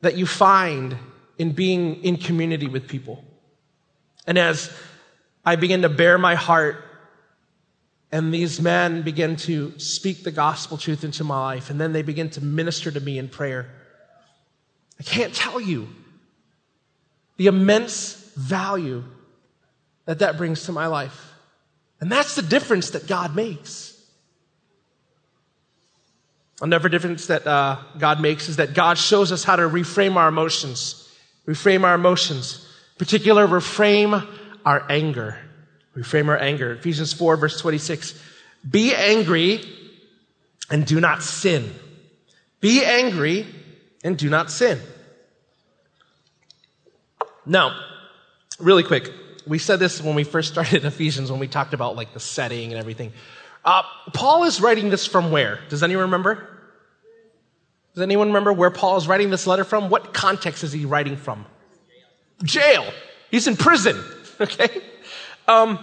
that 0.00 0.16
you 0.16 0.26
find 0.26 0.96
in 1.38 1.52
being 1.52 2.02
in 2.02 2.16
community 2.16 2.66
with 2.66 2.88
people. 2.88 3.22
And 4.26 4.38
as 4.38 4.72
I 5.44 5.56
begin 5.56 5.82
to 5.82 5.88
bare 5.88 6.18
my 6.18 6.34
heart 6.34 6.84
and 8.12 8.32
these 8.32 8.60
men 8.60 9.02
begin 9.02 9.36
to 9.36 9.78
speak 9.78 10.22
the 10.22 10.30
gospel 10.30 10.76
truth 10.76 11.02
into 11.02 11.24
my 11.24 11.40
life, 11.40 11.70
and 11.70 11.80
then 11.80 11.92
they 11.92 12.02
begin 12.02 12.28
to 12.30 12.44
minister 12.44 12.90
to 12.90 13.00
me 13.00 13.18
in 13.18 13.28
prayer. 13.28 13.70
I 15.00 15.02
can't 15.02 15.34
tell 15.34 15.60
you 15.60 15.88
the 17.38 17.46
immense 17.46 18.14
value 18.36 19.02
that 20.04 20.18
that 20.18 20.36
brings 20.36 20.64
to 20.64 20.72
my 20.72 20.86
life. 20.86 21.32
And 22.00 22.12
that's 22.12 22.34
the 22.34 22.42
difference 22.42 22.90
that 22.90 23.06
God 23.06 23.34
makes. 23.34 23.98
Another 26.60 26.88
difference 26.88 27.26
that 27.26 27.46
uh, 27.46 27.78
God 27.98 28.20
makes 28.20 28.48
is 28.48 28.56
that 28.56 28.74
God 28.74 28.98
shows 28.98 29.32
us 29.32 29.42
how 29.42 29.56
to 29.56 29.62
reframe 29.62 30.16
our 30.16 30.28
emotions. 30.28 31.10
Reframe 31.46 31.82
our 31.82 31.94
emotions. 31.94 32.61
Particular, 33.02 33.48
reframe 33.48 34.24
our 34.64 34.86
anger. 34.88 35.36
Reframe 35.96 36.28
our 36.28 36.38
anger. 36.38 36.70
Ephesians 36.74 37.12
4, 37.12 37.36
verse 37.36 37.60
26. 37.60 38.16
Be 38.70 38.94
angry 38.94 39.60
and 40.70 40.86
do 40.86 41.00
not 41.00 41.20
sin. 41.24 41.74
Be 42.60 42.84
angry 42.84 43.44
and 44.04 44.16
do 44.16 44.30
not 44.30 44.52
sin. 44.52 44.78
Now, 47.44 47.76
really 48.60 48.84
quick, 48.84 49.10
we 49.48 49.58
said 49.58 49.80
this 49.80 50.00
when 50.00 50.14
we 50.14 50.22
first 50.22 50.52
started 50.52 50.84
Ephesians, 50.84 51.28
when 51.28 51.40
we 51.40 51.48
talked 51.48 51.74
about 51.74 51.96
like 51.96 52.14
the 52.14 52.20
setting 52.20 52.70
and 52.70 52.78
everything. 52.78 53.12
Uh, 53.64 53.82
Paul 54.14 54.44
is 54.44 54.60
writing 54.60 54.90
this 54.90 55.06
from 55.06 55.32
where? 55.32 55.58
Does 55.70 55.82
anyone 55.82 56.04
remember? 56.04 56.48
Does 57.94 58.02
anyone 58.04 58.28
remember 58.28 58.52
where 58.52 58.70
Paul 58.70 58.96
is 58.96 59.08
writing 59.08 59.30
this 59.30 59.48
letter 59.48 59.64
from? 59.64 59.90
What 59.90 60.14
context 60.14 60.62
is 60.62 60.72
he 60.72 60.84
writing 60.84 61.16
from? 61.16 61.46
Jail. 62.42 62.84
He's 63.30 63.46
in 63.46 63.56
prison. 63.56 64.02
Okay? 64.40 64.82
Um, 65.46 65.78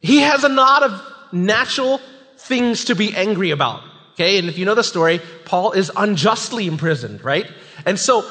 he 0.00 0.18
has 0.18 0.44
a 0.44 0.50
lot 0.50 0.82
of 0.82 1.00
natural 1.32 1.98
things 2.36 2.86
to 2.86 2.94
be 2.94 3.14
angry 3.14 3.52
about. 3.52 3.82
Okay? 4.14 4.38
And 4.38 4.50
if 4.50 4.58
you 4.58 4.66
know 4.66 4.74
the 4.74 4.84
story, 4.84 5.20
Paul 5.46 5.72
is 5.72 5.90
unjustly 5.96 6.66
imprisoned, 6.66 7.24
right? 7.24 7.46
And 7.86 7.98
so, 7.98 8.28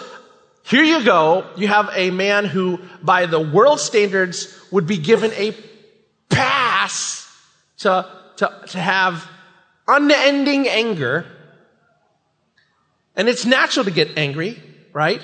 here 0.63 0.83
you 0.83 1.03
go. 1.03 1.49
You 1.57 1.67
have 1.67 1.89
a 1.95 2.11
man 2.11 2.45
who, 2.45 2.79
by 3.01 3.25
the 3.25 3.39
world 3.39 3.79
standards, 3.79 4.55
would 4.71 4.85
be 4.85 4.97
given 4.97 5.31
a 5.33 5.55
pass 6.29 7.27
to, 7.79 8.07
to, 8.37 8.63
to 8.67 8.79
have 8.79 9.27
unending 9.87 10.67
anger. 10.67 11.25
And 13.15 13.27
it's 13.27 13.45
natural 13.45 13.85
to 13.85 13.91
get 13.91 14.17
angry, 14.17 14.61
right? 14.93 15.21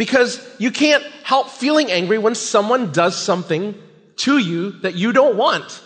Because 0.00 0.40
you 0.58 0.70
can't 0.70 1.04
help 1.24 1.50
feeling 1.50 1.90
angry 1.90 2.16
when 2.16 2.34
someone 2.34 2.90
does 2.90 3.14
something 3.14 3.74
to 4.16 4.38
you 4.38 4.70
that 4.80 4.94
you 4.94 5.12
don't 5.12 5.36
want. 5.36 5.82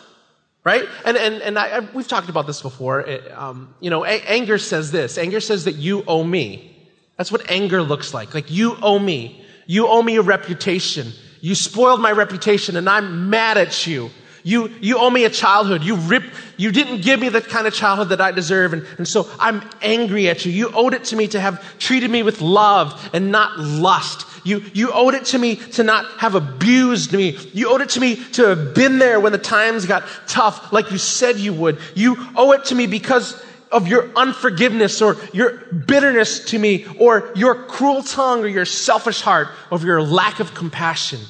Right? 0.62 0.84
And, 1.04 1.16
and, 1.16 1.42
and 1.42 1.58
I, 1.58 1.80
we've 1.92 2.06
talked 2.06 2.28
about 2.28 2.46
this 2.46 2.62
before. 2.62 3.00
It, 3.00 3.28
um, 3.32 3.74
you 3.80 3.90
know, 3.90 4.04
a- 4.04 4.22
anger 4.30 4.56
says 4.56 4.92
this. 4.92 5.18
Anger 5.18 5.40
says 5.40 5.64
that 5.64 5.74
you 5.74 6.04
owe 6.06 6.22
me. 6.22 6.88
That's 7.16 7.32
what 7.32 7.50
anger 7.50 7.82
looks 7.82 8.14
like. 8.14 8.34
Like, 8.34 8.52
you 8.52 8.76
owe 8.80 9.00
me. 9.00 9.44
You 9.66 9.88
owe 9.88 10.00
me 10.00 10.14
a 10.14 10.22
reputation. 10.22 11.10
You 11.40 11.56
spoiled 11.56 12.00
my 12.00 12.12
reputation 12.12 12.76
and 12.76 12.88
I'm 12.88 13.30
mad 13.30 13.58
at 13.58 13.84
you. 13.84 14.10
You, 14.46 14.70
you 14.82 14.98
owe 14.98 15.08
me 15.08 15.24
a 15.24 15.30
childhood. 15.30 15.82
You 15.82 15.96
rip, 15.96 16.22
you 16.58 16.70
didn't 16.70 17.00
give 17.00 17.18
me 17.18 17.30
the 17.30 17.40
kind 17.40 17.66
of 17.66 17.72
childhood 17.72 18.10
that 18.10 18.20
I 18.20 18.30
deserve. 18.30 18.74
And, 18.74 18.86
and 18.98 19.08
so 19.08 19.28
I'm 19.40 19.62
angry 19.80 20.28
at 20.28 20.44
you. 20.44 20.52
You 20.52 20.70
owed 20.74 20.92
it 20.92 21.04
to 21.04 21.16
me 21.16 21.26
to 21.28 21.40
have 21.40 21.78
treated 21.78 22.10
me 22.10 22.22
with 22.22 22.42
love 22.42 23.10
and 23.14 23.32
not 23.32 23.58
lust. 23.58 24.26
You, 24.44 24.62
you 24.74 24.92
owed 24.92 25.14
it 25.14 25.24
to 25.26 25.38
me 25.38 25.56
to 25.56 25.82
not 25.82 26.04
have 26.20 26.34
abused 26.34 27.14
me. 27.14 27.38
You 27.54 27.70
owed 27.70 27.80
it 27.80 27.88
to 27.90 28.00
me 28.00 28.16
to 28.32 28.48
have 28.48 28.74
been 28.74 28.98
there 28.98 29.18
when 29.18 29.32
the 29.32 29.38
times 29.38 29.86
got 29.86 30.04
tough 30.26 30.70
like 30.74 30.90
you 30.90 30.98
said 30.98 31.38
you 31.38 31.54
would. 31.54 31.78
You 31.94 32.14
owe 32.36 32.52
it 32.52 32.66
to 32.66 32.74
me 32.74 32.86
because 32.86 33.42
of 33.72 33.88
your 33.88 34.10
unforgiveness 34.14 35.00
or 35.00 35.16
your 35.32 35.52
bitterness 35.86 36.44
to 36.50 36.58
me 36.58 36.86
or 37.00 37.32
your 37.34 37.54
cruel 37.54 38.02
tongue 38.02 38.44
or 38.44 38.46
your 38.46 38.66
selfish 38.66 39.22
heart 39.22 39.48
of 39.70 39.84
your 39.84 40.02
lack 40.02 40.38
of 40.38 40.54
compassion 40.54 41.20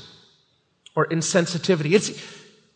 or 0.97 1.07
insensitivity. 1.07 1.93
It's, 1.93 2.11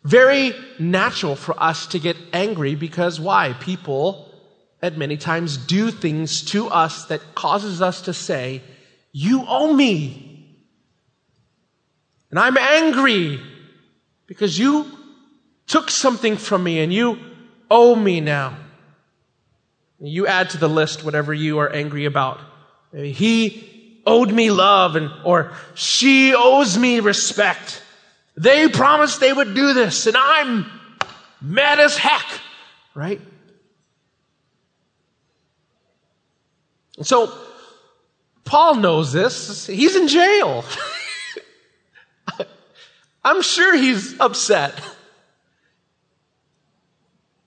very 0.08 0.54
natural 0.78 1.36
for 1.36 1.60
us 1.62 1.86
to 1.88 1.98
get 1.98 2.16
angry 2.32 2.74
because 2.74 3.20
why? 3.20 3.52
People 3.60 4.32
at 4.80 4.96
many 4.96 5.18
times 5.18 5.58
do 5.58 5.90
things 5.90 6.42
to 6.46 6.68
us 6.68 7.04
that 7.06 7.34
causes 7.34 7.82
us 7.82 8.02
to 8.02 8.14
say, 8.14 8.62
you 9.12 9.44
owe 9.46 9.72
me. 9.72 10.56
And 12.30 12.38
I'm 12.38 12.56
angry 12.56 13.40
because 14.26 14.58
you 14.58 14.86
took 15.66 15.90
something 15.90 16.36
from 16.36 16.64
me 16.64 16.80
and 16.80 16.92
you 16.92 17.18
owe 17.70 17.94
me 17.94 18.20
now. 18.20 18.56
You 20.00 20.26
add 20.26 20.50
to 20.50 20.58
the 20.58 20.68
list 20.68 21.04
whatever 21.04 21.34
you 21.34 21.58
are 21.58 21.70
angry 21.70 22.06
about. 22.06 22.40
Maybe 22.92 23.12
he 23.12 24.00
owed 24.06 24.32
me 24.32 24.50
love 24.50 24.96
and, 24.96 25.10
or 25.24 25.52
she 25.74 26.34
owes 26.34 26.78
me 26.78 27.00
respect. 27.00 27.82
They 28.38 28.68
promised 28.68 29.18
they 29.18 29.32
would 29.32 29.52
do 29.56 29.74
this, 29.74 30.06
and 30.06 30.16
I'm 30.16 30.70
mad 31.40 31.80
as 31.80 31.96
heck, 31.98 32.24
right? 32.94 33.20
And 36.96 37.04
so, 37.04 37.36
Paul 38.44 38.76
knows 38.76 39.12
this. 39.12 39.66
He's 39.66 39.96
in 39.96 40.06
jail. 40.06 40.64
I'm 43.24 43.42
sure 43.42 43.76
he's 43.76 44.18
upset. 44.20 44.80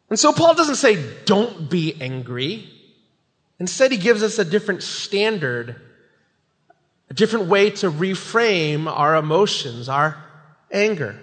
And 0.10 0.20
so, 0.20 0.34
Paul 0.34 0.56
doesn't 0.56 0.76
say, 0.76 1.02
don't 1.24 1.70
be 1.70 1.96
angry. 2.02 2.70
Instead, 3.62 3.94
he 3.94 3.98
gives 3.98 4.24
us 4.24 4.40
a 4.40 4.46
different 4.46 4.84
standard, 4.84 5.80
a 7.10 7.14
different 7.14 7.46
way 7.46 7.70
to 7.70 7.90
reframe 7.90 8.88
our 8.88 9.16
emotions, 9.16 9.88
our 9.88 10.22
anger. 10.72 11.20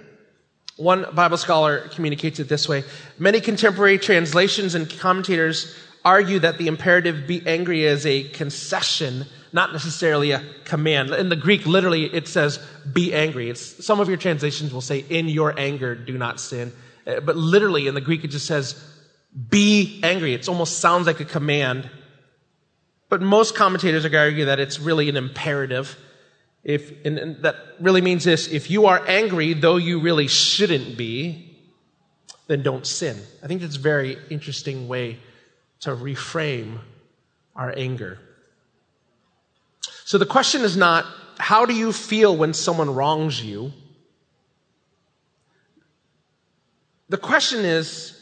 One 0.77 1.07
Bible 1.13 1.37
scholar 1.37 1.89
communicates 1.89 2.39
it 2.39 2.49
this 2.49 2.69
way. 2.69 2.85
Many 3.19 3.41
contemporary 3.41 3.99
translations 3.99 4.75
and 4.75 4.89
commentators 4.89 5.75
argue 6.05 6.39
that 6.39 6.59
the 6.59 6.69
imperative 6.69 7.27
be 7.27 7.45
angry 7.47 7.85
is 7.85 8.07
a 8.07 8.25
concession, 8.29 9.27
not 9.53 9.73
necessarily 9.73 10.31
a 10.31 10.45
command. 10.65 11.11
In 11.11 11.29
the 11.29 11.37
Greek, 11.37 11.67
literally, 11.67 12.05
it 12.05 12.29
says 12.29 12.61
be 12.93 13.13
angry. 13.13 13.51
It's, 13.51 13.85
some 13.85 13.99
of 13.99 14.09
your 14.09 14.17
translations 14.17 14.73
will 14.73 14.81
say, 14.81 15.01
in 15.01 15.29
your 15.29 15.59
anger, 15.59 15.95
do 15.97 16.17
not 16.17 16.39
sin. 16.41 16.73
Uh, 17.07 17.21
but 17.21 17.37
literally, 17.37 17.89
in 17.89 17.95
the 17.95 18.01
Greek, 18.01 18.23
it 18.23 18.29
just 18.29 18.47
says 18.47 18.83
be 19.51 20.01
angry. 20.03 20.35
It 20.35 20.49
almost 20.49 20.79
sounds 20.79 21.07
like 21.07 21.21
a 21.21 21.25
command. 21.25 21.91
But 23.09 23.21
most 23.21 23.55
commentators 23.55 24.05
argue 24.05 24.47
that 24.47 24.61
it's 24.61 24.79
really 24.79 25.09
an 25.09 25.17
imperative. 25.17 25.97
If, 26.69 27.03
and, 27.07 27.43
that 27.45 27.57
really 27.81 28.03
means 28.03 28.25
this 28.25 28.47
if 28.47 28.71
you 28.71 28.87
are 28.87 29.03
angry, 29.09 29.55
though 29.55 29.79
you 29.79 30.01
really 30.01 30.29
shouldn't 30.29 30.99
be, 30.99 31.57
then 32.47 32.63
don't 32.63 32.87
sin. 32.87 33.17
I 33.43 33.47
think 33.47 33.63
that's 33.63 33.77
a 33.77 33.81
very 33.81 34.19
interesting 34.29 34.87
way 34.87 35.19
to 35.81 35.91
reframe 35.91 36.81
our 37.57 37.73
anger. 37.75 38.19
So 40.05 40.19
the 40.19 40.27
question 40.27 40.61
is 40.61 40.77
not, 40.77 41.07
how 41.39 41.65
do 41.65 41.73
you 41.75 41.91
feel 41.91 42.37
when 42.37 42.53
someone 42.53 42.95
wrongs 42.95 43.43
you? 43.43 43.73
The 47.09 47.17
question 47.17 47.65
is, 47.65 48.15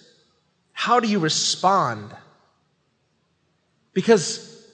how 0.72 1.00
do 1.00 1.08
you 1.08 1.18
respond? 1.18 2.14
Because 3.92 4.64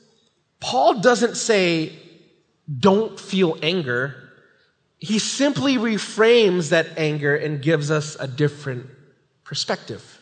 Paul 0.61 1.00
doesn't 1.00 1.37
say, 1.37 2.01
don't 2.79 3.19
feel 3.19 3.59
anger. 3.62 4.17
He 4.99 5.19
simply 5.19 5.76
reframes 5.76 6.71
that 6.71 6.97
anger 6.97 7.35
and 7.35 7.61
gives 7.61 7.91
us 7.91 8.17
a 8.19 8.29
different 8.29 8.87
perspective. 9.45 10.21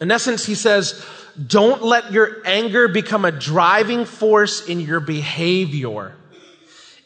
In 0.00 0.10
essence, 0.10 0.44
he 0.44 0.54
says, 0.54 1.04
don't 1.44 1.82
let 1.82 2.12
your 2.12 2.42
anger 2.46 2.88
become 2.88 3.24
a 3.24 3.32
driving 3.32 4.04
force 4.04 4.66
in 4.66 4.80
your 4.80 5.00
behavior. 5.00 6.14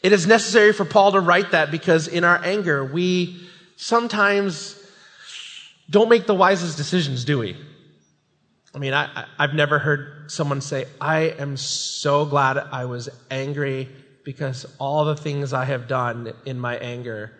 It 0.03 0.11
is 0.11 0.25
necessary 0.25 0.73
for 0.73 0.85
Paul 0.85 1.13
to 1.13 1.19
write 1.19 1.51
that 1.51 1.71
because 1.71 2.07
in 2.07 2.23
our 2.23 2.43
anger, 2.43 2.83
we 2.83 3.47
sometimes 3.75 4.77
don't 5.89 6.09
make 6.09 6.25
the 6.25 6.33
wisest 6.33 6.77
decisions, 6.77 7.25
do 7.25 7.39
we? 7.39 7.57
I 8.73 8.79
mean, 8.79 8.93
I, 8.93 9.25
have 9.37 9.53
never 9.53 9.79
heard 9.79 10.31
someone 10.31 10.61
say, 10.61 10.85
I 10.99 11.21
am 11.21 11.57
so 11.57 12.25
glad 12.25 12.57
I 12.57 12.85
was 12.85 13.09
angry 13.29 13.89
because 14.23 14.65
all 14.79 15.05
the 15.05 15.15
things 15.15 15.51
I 15.51 15.65
have 15.65 15.87
done 15.87 16.33
in 16.45 16.59
my 16.59 16.77
anger 16.77 17.33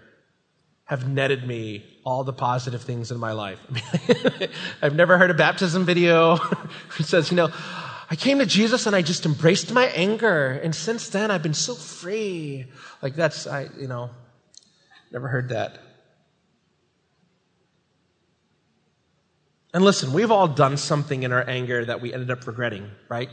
have 0.85 1.07
netted 1.07 1.47
me 1.47 1.85
all 2.03 2.25
the 2.25 2.33
positive 2.33 2.81
things 2.81 3.11
in 3.11 3.17
my 3.17 3.31
life. 3.31 3.59
I 4.09 4.39
mean, 4.39 4.49
I've 4.81 4.95
never 4.95 5.17
heard 5.17 5.31
a 5.31 5.33
baptism 5.33 5.85
video 5.85 6.35
who 6.89 7.03
says, 7.03 7.31
you 7.31 7.37
know, 7.37 7.49
I 8.09 8.17
came 8.17 8.39
to 8.39 8.45
Jesus 8.45 8.85
and 8.87 8.93
I 8.93 9.01
just 9.01 9.25
embraced 9.25 9.71
my 9.71 9.85
anger. 9.85 10.59
And 10.61 10.75
since 10.75 11.07
then, 11.07 11.31
I've 11.31 11.43
been 11.43 11.53
so 11.53 11.75
free. 11.75 12.65
Like 13.01 13.15
that's, 13.15 13.47
I, 13.47 13.69
you 13.79 13.87
know, 13.87 14.09
never 15.13 15.29
heard 15.29 15.47
that. 15.49 15.77
And 19.73 19.83
listen, 19.85 20.11
we've 20.11 20.31
all 20.31 20.47
done 20.47 20.75
something 20.77 21.23
in 21.23 21.31
our 21.31 21.47
anger 21.47 21.85
that 21.85 22.01
we 22.01 22.13
ended 22.13 22.29
up 22.29 22.45
regretting, 22.45 22.89
right? 23.07 23.29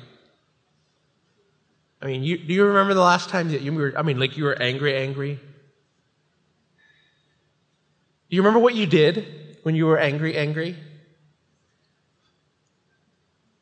I 2.00 2.06
mean, 2.06 2.22
you, 2.22 2.38
do 2.38 2.54
you 2.54 2.64
remember 2.64 2.94
the 2.94 3.00
last 3.00 3.28
time 3.28 3.50
that 3.50 3.62
you 3.62 3.72
were, 3.72 3.92
I 3.96 4.02
mean, 4.02 4.20
like 4.20 4.36
you 4.36 4.44
were 4.44 4.60
angry, 4.60 4.96
angry? 4.96 5.40
Do 8.30 8.36
you 8.36 8.42
remember 8.42 8.60
what 8.60 8.74
you 8.74 8.86
did 8.86 9.26
when 9.64 9.74
you 9.74 9.86
were 9.86 9.98
angry, 9.98 10.36
angry? 10.36 10.76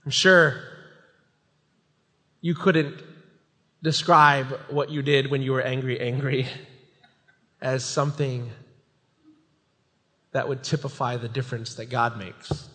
I'm 0.04 0.11
sure 0.11 0.61
you 2.42 2.54
couldn't 2.54 3.02
describe 3.83 4.49
what 4.68 4.90
you 4.90 5.00
did 5.00 5.30
when 5.30 5.40
you 5.40 5.52
were 5.52 5.62
angry, 5.62 5.99
angry 5.99 6.47
as 7.62 7.85
something 7.85 8.50
that 10.37 10.49
would 10.49 10.62
typify 10.62 11.16
the 11.16 11.28
difference 11.28 11.76
that 11.76 11.87
God 11.87 12.19
makes. 12.19 12.69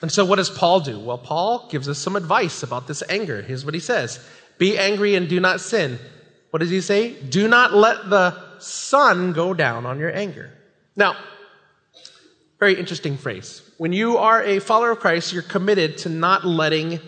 And 0.00 0.12
so, 0.12 0.24
what 0.24 0.36
does 0.36 0.48
Paul 0.48 0.78
do? 0.78 0.96
Well, 0.98 1.18
Paul 1.18 1.68
gives 1.68 1.88
us 1.88 1.98
some 1.98 2.14
advice 2.14 2.62
about 2.62 2.86
this 2.86 3.02
anger. 3.08 3.42
Here's 3.42 3.64
what 3.64 3.74
he 3.74 3.80
says 3.80 4.24
Be 4.58 4.78
angry 4.78 5.16
and 5.16 5.28
do 5.28 5.40
not 5.40 5.60
sin. 5.60 5.98
What 6.50 6.60
does 6.60 6.70
he 6.70 6.80
say? 6.80 7.14
Do 7.14 7.48
not 7.48 7.74
let 7.74 8.10
the 8.10 8.36
sun 8.60 9.32
go 9.32 9.54
down 9.54 9.86
on 9.86 9.98
your 9.98 10.14
anger. 10.14 10.50
Now, 10.94 11.16
very 12.60 12.78
interesting 12.78 13.16
phrase. 13.16 13.62
When 13.78 13.92
you 13.92 14.18
are 14.18 14.40
a 14.40 14.60
follower 14.60 14.92
of 14.92 15.00
Christ, 15.00 15.32
you're 15.32 15.42
committed 15.42 15.98
to 15.98 16.08
not 16.08 16.44
letting 16.44 17.00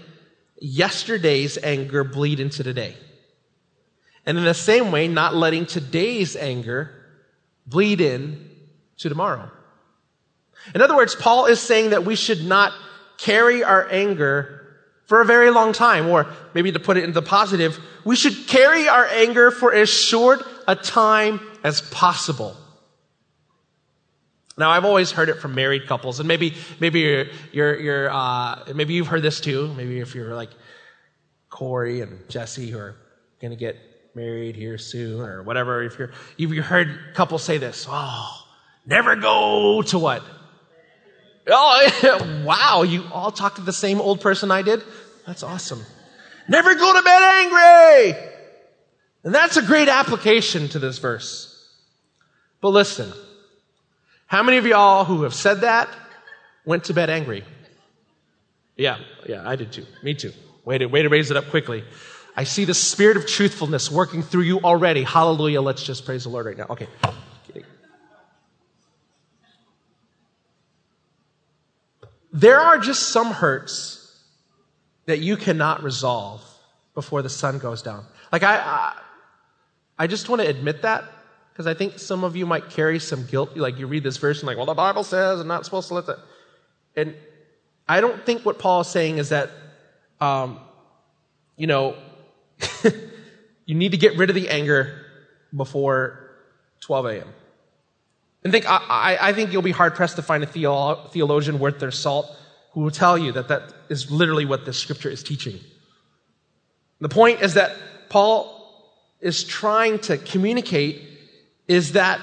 yesterday's 0.58 1.58
anger 1.62 2.02
bleed 2.02 2.40
into 2.40 2.64
today. 2.64 2.96
And 4.26 4.38
in 4.38 4.44
the 4.44 4.54
same 4.54 4.90
way, 4.90 5.08
not 5.08 5.34
letting 5.34 5.66
today's 5.66 6.36
anger 6.36 6.90
bleed 7.66 8.00
in 8.00 8.50
to 8.98 9.08
tomorrow. 9.08 9.50
In 10.74 10.80
other 10.80 10.96
words, 10.96 11.14
Paul 11.14 11.46
is 11.46 11.60
saying 11.60 11.90
that 11.90 12.04
we 12.04 12.16
should 12.16 12.44
not 12.44 12.72
carry 13.18 13.62
our 13.62 13.86
anger 13.90 14.60
for 15.06 15.20
a 15.20 15.24
very 15.26 15.50
long 15.50 15.72
time, 15.72 16.08
or 16.08 16.26
maybe 16.54 16.72
to 16.72 16.80
put 16.80 16.96
it 16.96 17.04
into 17.04 17.20
the 17.20 17.26
positive, 17.26 17.78
we 18.04 18.16
should 18.16 18.46
carry 18.46 18.88
our 18.88 19.04
anger 19.04 19.50
for 19.50 19.74
as 19.74 19.90
short 19.90 20.42
a 20.66 20.74
time 20.74 21.40
as 21.62 21.82
possible. 21.82 22.56
Now, 24.56 24.70
I've 24.70 24.84
always 24.84 25.10
heard 25.10 25.28
it 25.28 25.40
from 25.40 25.54
married 25.54 25.86
couples, 25.86 26.20
and 26.20 26.28
maybe, 26.28 26.54
maybe 26.80 27.00
you're, 27.00 27.26
you're, 27.52 27.80
you're 27.80 28.10
uh, 28.10 28.72
maybe 28.74 28.94
you've 28.94 29.08
heard 29.08 29.22
this 29.22 29.40
too. 29.40 29.74
Maybe 29.74 30.00
if 30.00 30.14
you're 30.14 30.34
like 30.34 30.50
Corey 31.50 32.00
and 32.00 32.26
Jesse 32.30 32.70
who 32.70 32.78
are 32.78 32.96
going 33.40 33.50
to 33.50 33.56
get 33.56 33.76
married 34.14 34.56
here 34.56 34.78
soon 34.78 35.20
or 35.20 35.42
whatever. 35.42 35.82
If 35.82 35.98
you're, 35.98 36.10
you've 36.36 36.64
heard 36.64 37.14
couples 37.14 37.42
say 37.42 37.58
this, 37.58 37.86
oh, 37.88 38.46
never 38.86 39.16
go 39.16 39.82
to 39.82 39.98
what? 39.98 40.22
Oh, 41.46 42.42
wow, 42.46 42.82
you 42.82 43.04
all 43.12 43.30
talked 43.30 43.56
to 43.56 43.62
the 43.62 43.72
same 43.72 44.00
old 44.00 44.20
person 44.20 44.50
I 44.50 44.62
did? 44.62 44.82
That's 45.26 45.42
awesome. 45.42 45.82
Never 46.48 46.74
go 46.74 46.92
to 46.94 47.02
bed 47.02 47.22
angry! 47.22 48.30
And 49.24 49.34
that's 49.34 49.56
a 49.56 49.62
great 49.62 49.88
application 49.88 50.68
to 50.68 50.78
this 50.78 50.98
verse. 50.98 51.50
But 52.60 52.70
listen, 52.70 53.12
how 54.26 54.42
many 54.42 54.58
of 54.58 54.66
y'all 54.66 55.04
who 55.04 55.22
have 55.22 55.34
said 55.34 55.62
that 55.62 55.88
went 56.64 56.84
to 56.84 56.94
bed 56.94 57.10
angry? 57.10 57.44
Yeah, 58.76 58.98
yeah, 59.26 59.48
I 59.48 59.56
did 59.56 59.72
too. 59.72 59.86
Me 60.02 60.14
too. 60.14 60.32
Way 60.64 60.78
to, 60.78 60.86
way 60.86 61.02
to 61.02 61.08
raise 61.08 61.30
it 61.30 61.36
up 61.36 61.48
quickly. 61.48 61.84
I 62.36 62.44
see 62.44 62.64
the 62.64 62.74
spirit 62.74 63.16
of 63.16 63.26
truthfulness 63.26 63.90
working 63.90 64.22
through 64.22 64.42
you 64.42 64.60
already. 64.60 65.04
Hallelujah. 65.04 65.62
Let's 65.62 65.84
just 65.84 66.04
praise 66.04 66.24
the 66.24 66.30
Lord 66.30 66.46
right 66.46 66.56
now. 66.56 66.66
Okay. 66.70 66.88
There 72.32 72.58
are 72.58 72.78
just 72.78 73.10
some 73.10 73.30
hurts 73.30 74.20
that 75.06 75.20
you 75.20 75.36
cannot 75.36 75.84
resolve 75.84 76.42
before 76.94 77.22
the 77.22 77.28
sun 77.28 77.58
goes 77.58 77.80
down. 77.80 78.04
Like 78.32 78.42
I, 78.42 78.56
I, 78.56 78.98
I 80.00 80.06
just 80.08 80.28
want 80.28 80.42
to 80.42 80.48
admit 80.48 80.82
that 80.82 81.04
because 81.52 81.68
I 81.68 81.74
think 81.74 82.00
some 82.00 82.24
of 82.24 82.34
you 82.34 82.44
might 82.44 82.70
carry 82.70 82.98
some 82.98 83.24
guilt. 83.26 83.56
Like 83.56 83.78
you 83.78 83.86
read 83.86 84.02
this 84.02 84.16
verse 84.16 84.40
and 84.40 84.48
like, 84.48 84.56
well, 84.56 84.66
the 84.66 84.74
Bible 84.74 85.04
says 85.04 85.38
I'm 85.38 85.46
not 85.46 85.64
supposed 85.64 85.86
to 85.88 85.94
let 85.94 86.06
that. 86.06 86.18
And 86.96 87.14
I 87.86 88.00
don't 88.00 88.26
think 88.26 88.44
what 88.44 88.58
Paul 88.58 88.80
is 88.80 88.88
saying 88.88 89.18
is 89.18 89.28
that, 89.28 89.50
um, 90.20 90.58
you 91.56 91.68
know, 91.68 91.96
you 93.66 93.74
need 93.74 93.92
to 93.92 93.98
get 93.98 94.16
rid 94.16 94.30
of 94.30 94.34
the 94.34 94.48
anger 94.48 95.04
before 95.54 96.30
12 96.80 97.06
a.m. 97.06 97.28
And 98.42 98.52
think, 98.52 98.66
I, 98.68 99.16
I 99.20 99.32
think 99.32 99.52
you'll 99.52 99.62
be 99.62 99.72
hard 99.72 99.94
pressed 99.94 100.16
to 100.16 100.22
find 100.22 100.44
a 100.44 100.46
theolo- 100.46 101.10
theologian 101.10 101.58
worth 101.58 101.78
their 101.78 101.90
salt 101.90 102.30
who 102.72 102.80
will 102.80 102.90
tell 102.90 103.16
you 103.16 103.32
that 103.32 103.48
that 103.48 103.72
is 103.88 104.10
literally 104.10 104.44
what 104.44 104.66
this 104.66 104.78
scripture 104.78 105.08
is 105.08 105.22
teaching. 105.22 105.60
The 107.00 107.08
point 107.08 107.40
is 107.40 107.54
that 107.54 107.76
Paul 108.08 108.50
is 109.20 109.44
trying 109.44 109.98
to 110.00 110.18
communicate 110.18 111.02
is 111.66 111.92
that 111.92 112.20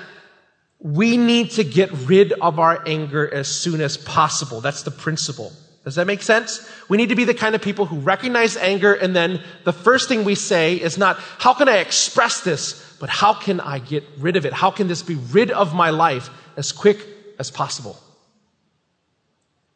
we 0.79 1.17
need 1.17 1.51
to 1.51 1.63
get 1.63 1.91
rid 1.91 2.33
of 2.33 2.59
our 2.59 2.83
anger 2.87 3.31
as 3.31 3.47
soon 3.47 3.81
as 3.81 3.97
possible. 3.97 4.61
That's 4.61 4.83
the 4.83 4.91
principle. 4.91 5.51
Does 5.83 5.95
that 5.95 6.05
make 6.05 6.21
sense? 6.21 6.69
We 6.89 6.97
need 6.97 7.09
to 7.09 7.15
be 7.15 7.23
the 7.23 7.33
kind 7.33 7.55
of 7.55 7.61
people 7.61 7.85
who 7.85 7.99
recognize 7.99 8.55
anger 8.55 8.93
and 8.93 9.15
then 9.15 9.41
the 9.63 9.73
first 9.73 10.07
thing 10.07 10.23
we 10.23 10.35
say 10.35 10.75
is 10.75 10.97
not, 10.97 11.17
how 11.17 11.53
can 11.53 11.67
I 11.67 11.77
express 11.77 12.41
this? 12.41 12.97
But 12.99 13.09
how 13.09 13.33
can 13.33 13.59
I 13.59 13.79
get 13.79 14.03
rid 14.19 14.35
of 14.35 14.45
it? 14.45 14.53
How 14.53 14.69
can 14.69 14.87
this 14.87 15.01
be 15.01 15.15
rid 15.15 15.49
of 15.49 15.73
my 15.73 15.89
life 15.89 16.29
as 16.55 16.71
quick 16.71 16.99
as 17.39 17.49
possible? 17.49 17.97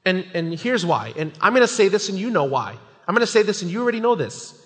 And, 0.05 0.27
and 0.35 0.53
here's 0.53 0.85
why. 0.85 1.11
And 1.17 1.31
I'm 1.41 1.53
going 1.53 1.67
to 1.67 1.67
say 1.67 1.87
this 1.87 2.09
and 2.09 2.19
you 2.19 2.29
know 2.29 2.43
why. 2.43 2.77
I'm 3.07 3.15
going 3.15 3.25
to 3.25 3.31
say 3.31 3.41
this 3.41 3.63
and 3.63 3.71
you 3.71 3.81
already 3.81 3.99
know 3.99 4.13
this. 4.13 4.61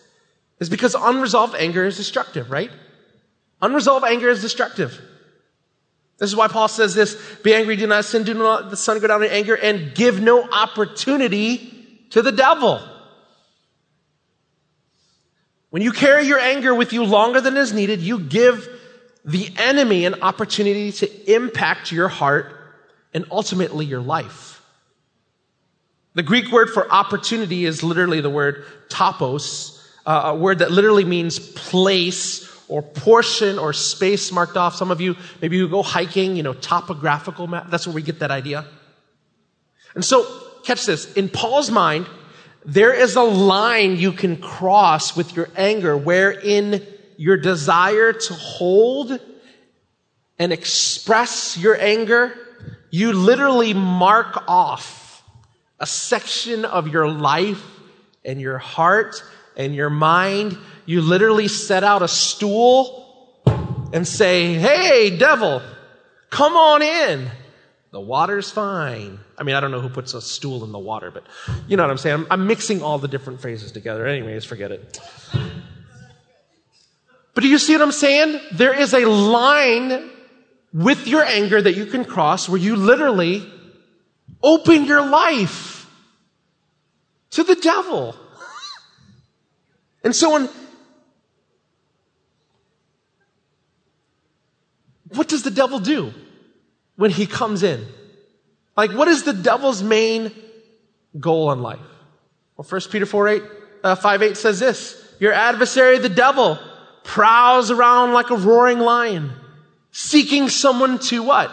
Is 0.59 0.69
because 0.69 0.93
unresolved 0.93 1.55
anger 1.55 1.85
is 1.85 1.95
destructive, 1.95 2.51
right? 2.51 2.69
Unresolved 3.61 4.05
anger 4.05 4.27
is 4.27 4.41
destructive. 4.41 4.99
This 6.19 6.29
is 6.29 6.35
why 6.35 6.49
Paul 6.49 6.67
says 6.67 6.93
this, 6.93 7.15
be 7.43 7.53
angry, 7.53 7.77
do 7.77 7.87
not 7.87 8.03
sin, 8.03 8.23
do 8.23 8.33
not 8.33 8.63
let 8.63 8.69
the 8.71 8.77
sun 8.77 8.99
go 8.99 9.07
down 9.07 9.23
in 9.23 9.31
anger, 9.31 9.55
and 9.55 9.95
give 9.95 10.19
no 10.21 10.43
opportunity 10.43 12.05
to 12.09 12.21
the 12.21 12.31
devil. 12.31 12.81
When 15.69 15.81
you 15.81 15.91
carry 15.91 16.25
your 16.25 16.39
anger 16.39 16.75
with 16.75 16.91
you 16.91 17.05
longer 17.05 17.39
than 17.39 17.55
is 17.55 17.71
needed, 17.71 18.01
you 18.01 18.19
give 18.19 18.67
the 19.23 19.49
enemy 19.57 20.05
an 20.05 20.21
opportunity 20.21 20.91
to 20.91 21.33
impact 21.33 21.91
your 21.91 22.07
heart 22.07 22.53
and 23.13 23.25
ultimately 23.31 23.85
your 23.85 24.01
life. 24.01 24.61
The 26.15 26.23
Greek 26.23 26.51
word 26.51 26.69
for 26.69 26.91
opportunity 26.91 27.65
is 27.65 27.83
literally 27.83 28.19
the 28.19 28.29
word 28.29 28.65
topos, 28.89 29.79
uh, 30.05 30.21
a 30.25 30.35
word 30.35 30.59
that 30.59 30.71
literally 30.71 31.05
means 31.05 31.39
place 31.39 32.48
or 32.69 32.81
portion 32.81 33.59
or 33.59 33.73
space 33.73 34.31
marked 34.31 34.55
off. 34.55 34.75
Some 34.75 34.91
of 34.91 35.01
you, 35.01 35.17
maybe 35.41 35.57
you 35.57 35.67
go 35.67 35.83
hiking, 35.83 36.37
you 36.37 36.43
know, 36.43 36.53
topographical 36.53 37.47
map. 37.47 37.69
That's 37.69 37.85
where 37.85 37.93
we 37.93 38.01
get 38.01 38.19
that 38.19 38.31
idea. 38.31 38.65
And 39.95 40.05
so, 40.05 40.25
catch 40.63 40.85
this. 40.85 41.11
In 41.13 41.27
Paul's 41.27 41.71
mind, 41.71 42.07
there 42.65 42.93
is 42.93 43.15
a 43.15 43.23
line 43.23 43.97
you 43.97 44.11
can 44.11 44.37
cross 44.37 45.15
with 45.15 45.35
your 45.35 45.49
anger 45.57 45.97
wherein 45.97 46.85
your 47.17 47.35
desire 47.35 48.13
to 48.13 48.33
hold 48.33 49.19
and 50.39 50.53
express 50.53 51.57
your 51.57 51.77
anger, 51.77 52.33
you 52.91 53.11
literally 53.11 53.73
mark 53.73 54.43
off 54.47 55.21
a 55.79 55.85
section 55.85 56.63
of 56.63 56.87
your 56.87 57.09
life 57.09 57.61
and 58.23 58.39
your 58.39 58.57
heart 58.57 59.21
and 59.57 59.75
your 59.75 59.89
mind. 59.89 60.57
You 60.89 61.01
literally 61.01 61.47
set 61.47 61.83
out 61.83 62.01
a 62.01 62.07
stool 62.07 63.43
and 63.93 64.07
say, 64.07 64.55
Hey, 64.55 65.15
devil, 65.15 65.61
come 66.31 66.57
on 66.57 66.81
in. 66.81 67.29
The 67.91 68.01
water's 68.01 68.49
fine. 68.49 69.19
I 69.37 69.43
mean, 69.43 69.53
I 69.53 69.59
don't 69.59 69.69
know 69.69 69.81
who 69.81 69.89
puts 69.89 70.15
a 70.15 70.21
stool 70.21 70.63
in 70.63 70.71
the 70.71 70.79
water, 70.79 71.11
but 71.11 71.27
you 71.67 71.77
know 71.77 71.83
what 71.83 71.91
I'm 71.91 71.99
saying? 71.99 72.21
I'm, 72.21 72.27
I'm 72.31 72.47
mixing 72.47 72.81
all 72.81 72.97
the 72.97 73.07
different 73.07 73.39
phrases 73.39 73.71
together. 73.71 74.07
Anyways, 74.07 74.45
forget 74.45 74.71
it. 74.71 74.99
But 77.35 77.43
do 77.43 77.47
you 77.47 77.59
see 77.59 77.73
what 77.73 77.83
I'm 77.83 77.91
saying? 77.91 78.41
There 78.53 78.73
is 78.73 78.95
a 78.95 79.05
line 79.05 80.09
with 80.73 81.05
your 81.05 81.23
anger 81.23 81.61
that 81.61 81.75
you 81.75 81.85
can 81.85 82.03
cross 82.03 82.49
where 82.49 82.59
you 82.59 82.75
literally 82.75 83.47
open 84.41 84.85
your 84.85 85.07
life 85.07 85.87
to 87.29 87.43
the 87.43 87.53
devil. 87.53 88.15
And 90.03 90.15
so 90.15 90.31
when 90.31 90.49
what 95.13 95.27
does 95.27 95.43
the 95.43 95.51
devil 95.51 95.79
do 95.79 96.13
when 96.95 97.11
he 97.11 97.25
comes 97.25 97.63
in? 97.63 97.85
Like, 98.77 98.91
what 98.91 99.07
is 99.07 99.23
the 99.23 99.33
devil's 99.33 99.83
main 99.83 100.31
goal 101.19 101.51
in 101.51 101.61
life? 101.61 101.79
Well, 102.55 102.65
1 102.67 102.81
Peter 102.91 103.05
4 103.05 103.27
8, 103.27 103.43
uh, 103.83 103.95
5 103.95 104.21
8 104.21 104.37
says 104.37 104.59
this 104.59 105.15
Your 105.19 105.33
adversary, 105.33 105.97
the 105.99 106.09
devil, 106.09 106.59
prowls 107.03 107.71
around 107.71 108.13
like 108.13 108.29
a 108.29 108.35
roaring 108.35 108.79
lion, 108.79 109.31
seeking 109.91 110.49
someone 110.49 110.99
to 110.99 111.23
what? 111.23 111.51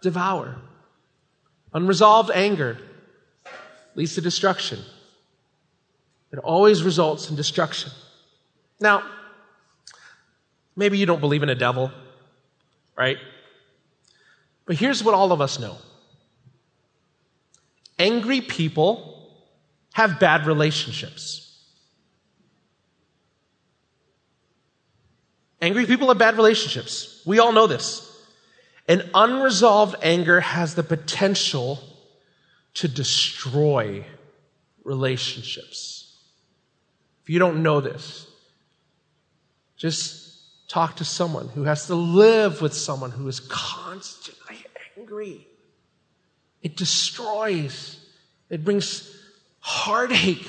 Devour. 0.00 0.56
Unresolved 1.74 2.30
anger 2.34 2.78
leads 3.94 4.14
to 4.14 4.20
destruction. 4.20 4.78
It 6.32 6.38
always 6.38 6.82
results 6.82 7.28
in 7.30 7.36
destruction. 7.36 7.92
Now, 8.80 9.04
maybe 10.74 10.98
you 10.98 11.06
don't 11.06 11.20
believe 11.20 11.42
in 11.42 11.50
a 11.50 11.54
devil, 11.54 11.92
right? 13.02 13.18
But 14.64 14.76
here's 14.76 15.02
what 15.02 15.14
all 15.14 15.32
of 15.32 15.40
us 15.40 15.58
know 15.58 15.76
angry 17.98 18.40
people 18.40 19.28
have 19.92 20.20
bad 20.20 20.46
relationships. 20.46 21.40
Angry 25.60 25.86
people 25.86 26.08
have 26.08 26.18
bad 26.18 26.36
relationships. 26.36 27.22
We 27.26 27.38
all 27.38 27.52
know 27.52 27.66
this. 27.66 28.08
And 28.88 29.08
unresolved 29.14 29.96
anger 30.02 30.40
has 30.40 30.74
the 30.74 30.82
potential 30.82 31.78
to 32.74 32.88
destroy 32.88 34.04
relationships. 34.82 36.16
If 37.22 37.30
you 37.30 37.38
don't 37.38 37.62
know 37.62 37.80
this, 37.80 38.26
just 39.76 40.21
talk 40.72 40.96
to 40.96 41.04
someone 41.04 41.48
who 41.48 41.64
has 41.64 41.86
to 41.86 41.94
live 41.94 42.62
with 42.62 42.72
someone 42.72 43.10
who 43.10 43.28
is 43.28 43.40
constantly 43.40 44.56
angry. 44.96 45.46
It 46.62 46.78
destroys, 46.78 47.98
it 48.48 48.64
brings 48.64 49.14
heartache. 49.60 50.48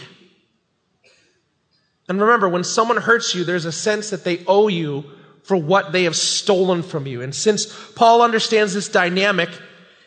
And 2.08 2.22
remember, 2.22 2.48
when 2.48 2.64
someone 2.64 2.98
hurts 2.98 3.36
you, 3.36 3.44
there's 3.44 3.66
a 3.66 3.72
sense 3.72 4.12
that 4.12 4.24
they 4.24 4.46
owe 4.48 4.70
you 4.70 5.04
for 5.44 5.58
what 5.58 5.92
they 5.92 6.04
have 6.06 6.16
stolen 6.16 6.84
from 6.84 7.06
you. 7.06 7.22
And 7.22 7.36
since 7.36 7.66
Paul 7.92 8.22
understands 8.22 8.74
this 8.74 8.88
dynamic, 8.88 9.50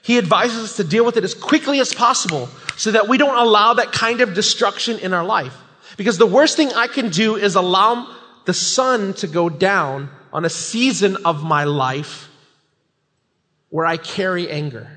he 0.01 0.17
advises 0.17 0.65
us 0.65 0.77
to 0.77 0.85
deal 0.85 1.05
with 1.05 1.19
it 1.19 1.25
as 1.25 1.35
quickly 1.35 1.79
as 1.79 1.93
possible 1.93 2.49
so 2.79 2.93
that 2.93 3.07
we 3.07 3.19
don't 3.19 3.37
allow 3.37 3.75
that 3.75 3.93
kind 3.93 4.23
of 4.23 4.33
destruction 4.33 4.99
in 4.99 5.13
our 5.13 5.25
life. 5.25 5.55
Because 5.99 6.17
the 6.17 6.27
worst 6.27 6.57
thing 6.57 6.73
I 6.73 6.87
can 6.87 7.11
do 7.11 7.37
is 7.37 7.55
allow 7.55 8.16
the 8.47 8.55
sun 8.55 9.13
to 9.15 9.27
go 9.27 9.49
down 9.49 10.09
on 10.33 10.45
a 10.45 10.51
season 10.51 11.17
of 11.25 11.43
my 11.43 11.65
life 11.65 12.29
where 13.71 13.85
I 13.87 13.97
carry 13.97 14.51
anger. 14.51 14.89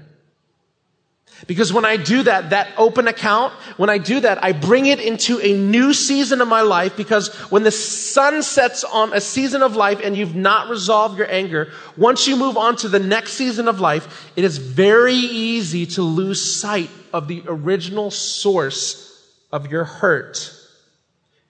Because 1.47 1.71
when 1.71 1.85
I 1.85 1.95
do 1.95 2.23
that, 2.23 2.49
that 2.49 2.69
open 2.77 3.07
account, 3.07 3.53
when 3.77 3.89
I 3.89 3.97
do 3.97 4.19
that, 4.19 4.43
I 4.43 4.51
bring 4.51 4.87
it 4.87 4.99
into 4.99 5.39
a 5.39 5.53
new 5.53 5.93
season 5.93 6.41
of 6.41 6.47
my 6.47 6.61
life 6.61 6.97
because 6.97 7.29
when 7.49 7.63
the 7.63 7.71
sun 7.71 8.43
sets 8.43 8.83
on 8.83 9.13
a 9.13 9.21
season 9.21 9.61
of 9.61 9.75
life 9.75 10.01
and 10.03 10.17
you've 10.17 10.35
not 10.35 10.69
resolved 10.69 11.17
your 11.17 11.31
anger, 11.31 11.71
once 11.95 12.27
you 12.27 12.35
move 12.35 12.57
on 12.57 12.75
to 12.77 12.89
the 12.89 12.99
next 12.99 13.33
season 13.33 13.69
of 13.69 13.79
life, 13.79 14.31
it 14.35 14.43
is 14.43 14.57
very 14.57 15.13
easy 15.13 15.85
to 15.85 16.01
lose 16.01 16.59
sight 16.59 16.89
of 17.13 17.29
the 17.29 17.43
original 17.47 18.11
source 18.11 19.05
of 19.51 19.71
your 19.71 19.85
hurt. 19.85 20.53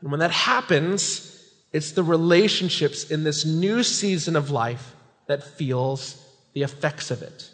And 0.02 0.12
when 0.12 0.20
that 0.20 0.32
happens, 0.32 1.29
it's 1.72 1.92
the 1.92 2.04
relationships 2.04 3.12
in 3.12 3.24
this 3.24 3.46
new 3.46 3.84
season 3.84 4.36
of 4.36 4.50
life 4.50 4.96
that 5.28 5.44
feels 5.44 6.24
the 6.54 6.64
effects 6.64 7.12
of 7.12 7.22
it. 7.22 7.50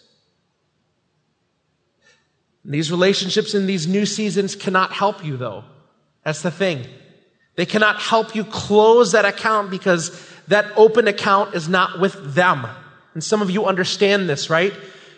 These 2.64 2.90
relationships 2.92 3.54
in 3.54 3.68
these 3.68 3.88
new 3.88 4.06
seasons 4.06 4.56
cannot 4.56 4.92
help 4.92 5.24
you, 5.24 5.38
though. 5.38 5.64
That's 6.24 6.42
the 6.42 6.52
thing. 6.52 6.86
They 7.56 7.66
cannot 7.66 8.00
help 8.00 8.36
you 8.36 8.44
close 8.44 9.12
that 9.12 9.26
account 9.26 9.70
because 9.70 10.30
that 10.48 10.72
open 10.76 11.08
account 11.08 11.54
is 11.54 11.70
not 11.70 12.00
with 12.00 12.34
them. 12.34 12.66
And 13.14 13.24
some 13.24 13.42
of 13.42 13.50
you 13.50 13.66
understand 13.66 14.28
this, 14.28 14.50
right? 14.50 14.74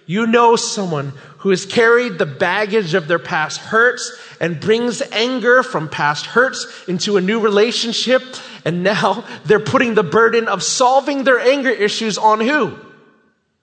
You 0.08 0.26
know 0.26 0.56
someone 0.56 1.12
who 1.40 1.50
has 1.50 1.66
carried 1.66 2.18
the 2.18 2.26
baggage 2.26 2.94
of 2.94 3.10
their 3.10 3.20
past 3.20 3.60
hurts 3.60 4.18
and 4.40 4.60
brings 4.60 5.02
anger 5.02 5.64
from 5.64 5.90
past 5.90 6.26
hurts 6.26 6.66
into 6.88 7.18
a 7.18 7.22
new 7.22 7.42
relationship. 7.42 8.24
And 8.64 8.84
now 8.84 9.26
they're 9.46 9.60
putting 9.60 9.94
the 9.94 10.04
burden 10.04 10.48
of 10.48 10.64
solving 10.64 11.26
their 11.26 11.40
anger 11.40 11.70
issues 11.70 12.18
on 12.18 12.40
who? 12.40 12.80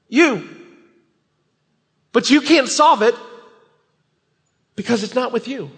You. 0.08 0.48
But 2.12 2.28
you 2.28 2.42
can't 2.42 2.68
solve 2.68 3.00
it 3.00 3.14
because 4.76 5.02
it's 5.02 5.14
not 5.14 5.32
with 5.32 5.48
you. 5.48 5.70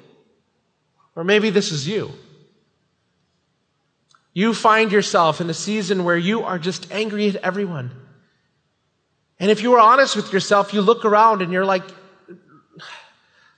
Or 1.14 1.22
maybe 1.22 1.50
this 1.50 1.70
is 1.70 1.86
you. 1.86 2.10
You 4.34 4.52
find 4.52 4.92
yourself 4.92 5.40
in 5.40 5.48
a 5.48 5.54
season 5.54 6.04
where 6.04 6.18
you 6.18 6.42
are 6.42 6.58
just 6.58 6.92
angry 6.92 7.28
at 7.28 7.36
everyone. 7.36 7.90
And 9.38 9.50
if 9.50 9.62
you 9.62 9.74
are 9.74 9.80
honest 9.80 10.16
with 10.16 10.32
yourself, 10.32 10.72
you 10.72 10.80
look 10.80 11.04
around 11.04 11.42
and 11.42 11.52
you're 11.52 11.64
like, 11.64 11.84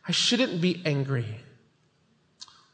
I 0.07 0.12
shouldn't 0.12 0.61
be 0.61 0.83
angry. 0.85 1.27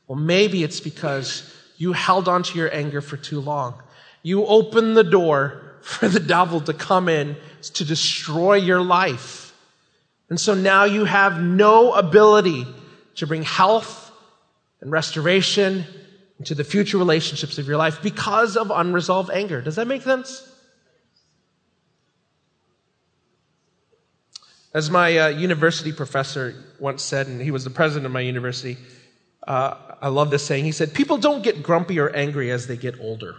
Well, 0.07 0.19
maybe 0.19 0.63
it's 0.63 0.81
because 0.81 1.53
you 1.77 1.93
held 1.93 2.29
onto 2.29 2.59
your 2.59 2.73
anger 2.75 3.01
for 3.01 3.17
too 3.17 3.41
long. 3.41 3.83
You 4.23 4.47
opened 4.47 4.97
the 4.97 5.05
door 5.05 5.79
for 5.83 6.09
the 6.09 6.21
devil 6.21 6.61
to 6.63 6.73
come 6.73 7.09
in 7.09 7.37
to 7.75 7.85
destroy 7.85 8.55
your 8.55 8.81
life. 8.81 9.55
And 10.31 10.41
so 10.41 10.55
now 10.55 10.85
you 10.85 11.05
have 11.05 11.41
no 11.41 11.93
ability 11.93 12.67
to 13.17 13.27
bring 13.27 13.43
health 13.43 14.11
and 14.81 14.91
restoration 14.91 15.85
into 16.39 16.55
the 16.55 16.65
future 16.65 16.99
relationships 16.99 17.59
of 17.59 17.69
your 17.69 17.77
life 17.77 18.03
because 18.03 18.57
of 18.57 18.71
unresolved 18.71 19.31
anger. 19.31 19.61
Does 19.61 19.77
that 19.77 19.87
make 19.87 20.03
sense? 20.03 20.49
As 24.75 24.91
my 24.91 25.17
uh, 25.17 25.29
university 25.29 25.93
professor 25.93 26.55
once 26.81 27.03
said, 27.03 27.29
and 27.29 27.41
he 27.41 27.53
was 27.53 27.63
the 27.63 27.71
president 27.71 28.07
of 28.07 28.13
my 28.13 28.21
university, 28.21 28.77
uh, 29.47 29.77
I 30.03 30.09
love 30.09 30.31
this 30.31 30.45
saying. 30.45 30.65
He 30.65 30.73
said, 30.73 30.93
People 30.93 31.17
don't 31.17 31.45
get 31.45 31.63
grumpy 31.63 32.01
or 32.01 32.11
angry 32.11 32.51
as 32.51 32.67
they 32.67 32.77
get 32.77 32.99
older. 33.01 33.37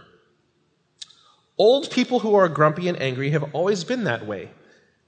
Old 1.58 1.90
people 1.90 2.20
who 2.20 2.34
are 2.34 2.48
grumpy 2.48 2.88
and 2.88 2.98
angry 3.00 3.30
have 3.30 3.54
always 3.54 3.84
been 3.84 4.04
that 4.04 4.26
way. 4.26 4.48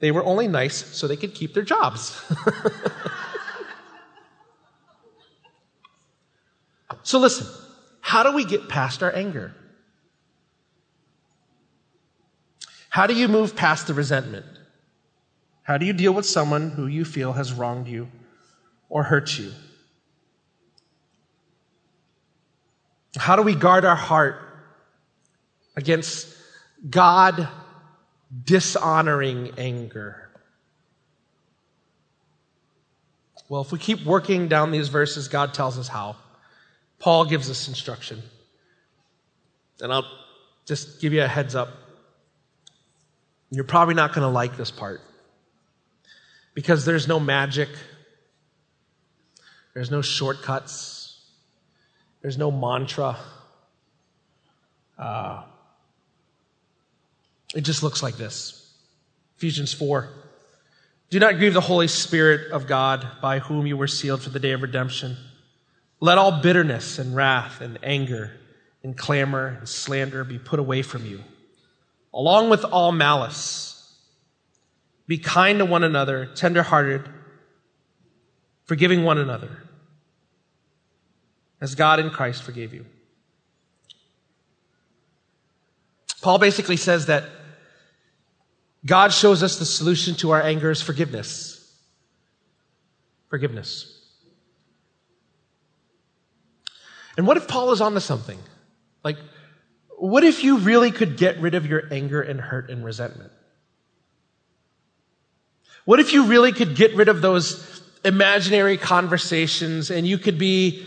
They 0.00 0.10
were 0.10 0.22
only 0.22 0.48
nice 0.48 0.76
so 0.76 1.08
they 1.08 1.16
could 1.16 1.34
keep 1.34 1.54
their 1.54 1.62
jobs. 1.62 2.20
so 7.02 7.18
listen, 7.18 7.46
how 8.00 8.22
do 8.22 8.32
we 8.32 8.44
get 8.44 8.68
past 8.68 9.02
our 9.02 9.14
anger? 9.14 9.54
How 12.90 13.06
do 13.06 13.14
you 13.14 13.28
move 13.28 13.56
past 13.56 13.86
the 13.86 13.94
resentment? 13.94 14.44
How 15.68 15.78
do 15.78 15.86
you 15.86 15.92
deal 15.92 16.12
with 16.12 16.26
someone 16.26 16.70
who 16.70 16.86
you 16.86 17.04
feel 17.04 17.34
has 17.34 17.52
wronged 17.52 17.86
you 17.86 18.08
or 18.88 19.04
hurt 19.04 19.38
you? 19.38 19.52
How 23.16 23.36
do 23.36 23.42
we 23.42 23.54
guard 23.54 23.84
our 23.84 23.96
heart 23.96 24.40
against 25.76 26.34
God 26.88 27.48
dishonoring 28.44 29.52
anger. 29.58 30.28
Well, 33.48 33.62
if 33.62 33.72
we 33.72 33.78
keep 33.78 34.04
working 34.04 34.48
down 34.48 34.70
these 34.70 34.88
verses, 34.88 35.28
God 35.28 35.54
tells 35.54 35.78
us 35.78 35.88
how. 35.88 36.16
Paul 36.98 37.24
gives 37.24 37.48
us 37.48 37.68
instruction. 37.68 38.22
And 39.80 39.92
I'll 39.92 40.04
just 40.66 41.00
give 41.00 41.12
you 41.12 41.22
a 41.22 41.28
heads 41.28 41.54
up. 41.54 41.70
You're 43.50 43.64
probably 43.64 43.94
not 43.94 44.12
going 44.12 44.26
to 44.26 44.32
like 44.32 44.56
this 44.56 44.70
part 44.70 45.00
because 46.58 46.84
there's 46.84 47.06
no 47.06 47.20
magic. 47.20 47.68
There's 49.74 49.92
no 49.92 50.02
shortcuts. 50.02 51.20
There's 52.20 52.36
no 52.36 52.50
mantra. 52.50 53.16
Uh, 54.98 55.44
it 57.54 57.60
just 57.60 57.84
looks 57.84 58.02
like 58.02 58.16
this. 58.16 58.74
Ephesians 59.36 59.72
4. 59.72 60.08
Do 61.10 61.20
not 61.20 61.36
grieve 61.36 61.54
the 61.54 61.60
Holy 61.60 61.86
Spirit 61.86 62.50
of 62.50 62.66
God 62.66 63.06
by 63.22 63.38
whom 63.38 63.64
you 63.64 63.76
were 63.76 63.86
sealed 63.86 64.22
for 64.22 64.30
the 64.30 64.40
day 64.40 64.50
of 64.50 64.62
redemption. 64.62 65.16
Let 66.00 66.18
all 66.18 66.42
bitterness 66.42 66.98
and 66.98 67.14
wrath 67.14 67.60
and 67.60 67.78
anger 67.84 68.32
and 68.82 68.98
clamor 68.98 69.46
and 69.60 69.68
slander 69.68 70.24
be 70.24 70.40
put 70.40 70.58
away 70.58 70.82
from 70.82 71.06
you, 71.06 71.22
along 72.12 72.50
with 72.50 72.64
all 72.64 72.90
malice. 72.90 73.77
Be 75.08 75.18
kind 75.18 75.58
to 75.58 75.64
one 75.64 75.82
another, 75.82 76.26
tenderhearted, 76.26 77.08
forgiving 78.66 79.02
one 79.02 79.18
another, 79.18 79.64
as 81.60 81.74
God 81.74 81.98
in 81.98 82.10
Christ 82.10 82.42
forgave 82.42 82.72
you. 82.74 82.84
Paul 86.20 86.38
basically 86.38 86.76
says 86.76 87.06
that 87.06 87.24
God 88.84 89.12
shows 89.12 89.42
us 89.42 89.58
the 89.58 89.64
solution 89.64 90.14
to 90.16 90.30
our 90.30 90.42
anger 90.42 90.70
is 90.70 90.82
forgiveness. 90.82 91.54
Forgiveness. 93.30 93.94
And 97.16 97.26
what 97.26 97.36
if 97.36 97.48
Paul 97.48 97.72
is 97.72 97.80
onto 97.80 98.00
something? 98.00 98.38
Like, 99.02 99.16
what 99.96 100.22
if 100.22 100.44
you 100.44 100.58
really 100.58 100.90
could 100.90 101.16
get 101.16 101.40
rid 101.40 101.54
of 101.54 101.66
your 101.66 101.82
anger 101.92 102.20
and 102.20 102.40
hurt 102.40 102.70
and 102.70 102.84
resentment? 102.84 103.32
What 105.88 106.00
if 106.00 106.12
you 106.12 106.26
really 106.26 106.52
could 106.52 106.76
get 106.76 106.94
rid 106.94 107.08
of 107.08 107.22
those 107.22 107.80
imaginary 108.04 108.76
conversations 108.76 109.90
and 109.90 110.06
you 110.06 110.18
could 110.18 110.36
be 110.36 110.86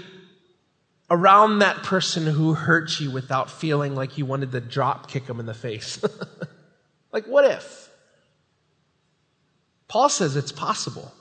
around 1.09 1.57
that 1.57 1.77
person 1.77 2.27
who 2.27 2.53
hurt 2.53 2.99
you 2.99 3.09
without 3.09 3.49
feeling 3.49 3.95
like 3.95 4.19
you 4.19 4.27
wanted 4.27 4.51
to 4.51 4.61
drop 4.61 5.09
kick 5.09 5.25
them 5.25 5.39
in 5.39 5.47
the 5.47 5.55
face? 5.55 5.99
like, 7.11 7.25
what 7.25 7.45
if? 7.45 7.89
Paul 9.87 10.07
says 10.07 10.35
it's 10.35 10.51
possible. 10.51 11.11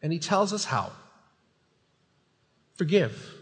And 0.00 0.14
he 0.14 0.18
tells 0.18 0.54
us 0.54 0.64
how. 0.64 0.90
Forgive. 2.72 3.34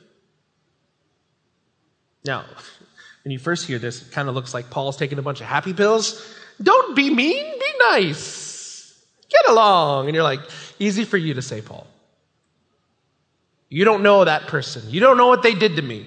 Now, 2.25 2.47
when 3.23 3.31
you 3.31 3.39
first 3.39 3.69
hear 3.69 3.79
this, 3.79 4.03
it 4.03 4.11
kind 4.11 4.29
of 4.29 4.35
looks 4.35 4.53
like 4.53 4.71
Paul's 4.71 4.97
taking 4.97 5.21
a 5.21 5.23
bunch 5.23 5.41
of 5.41 5.47
happy 5.47 5.73
pills. 5.73 6.35
Don't 6.63 6.97
be 6.97 7.11
mean, 7.11 7.59
be 7.59 7.73
nice. 7.91 8.95
Get 9.29 9.49
along. 9.49 10.07
And 10.07 10.15
you're 10.15 10.25
like, 10.25 10.41
easy 10.79 11.05
for 11.05 11.17
you 11.17 11.35
to 11.35 11.43
say, 11.43 11.61
Paul. 11.61 11.87
You 13.69 13.85
don't 13.85 14.03
know 14.03 14.25
that 14.25 14.47
person. 14.47 14.83
You 14.89 15.01
don't 15.01 15.17
know 15.17 15.29
what 15.29 15.43
they 15.43 15.55
did 15.55 15.77
to 15.77 15.83
me. 15.83 16.07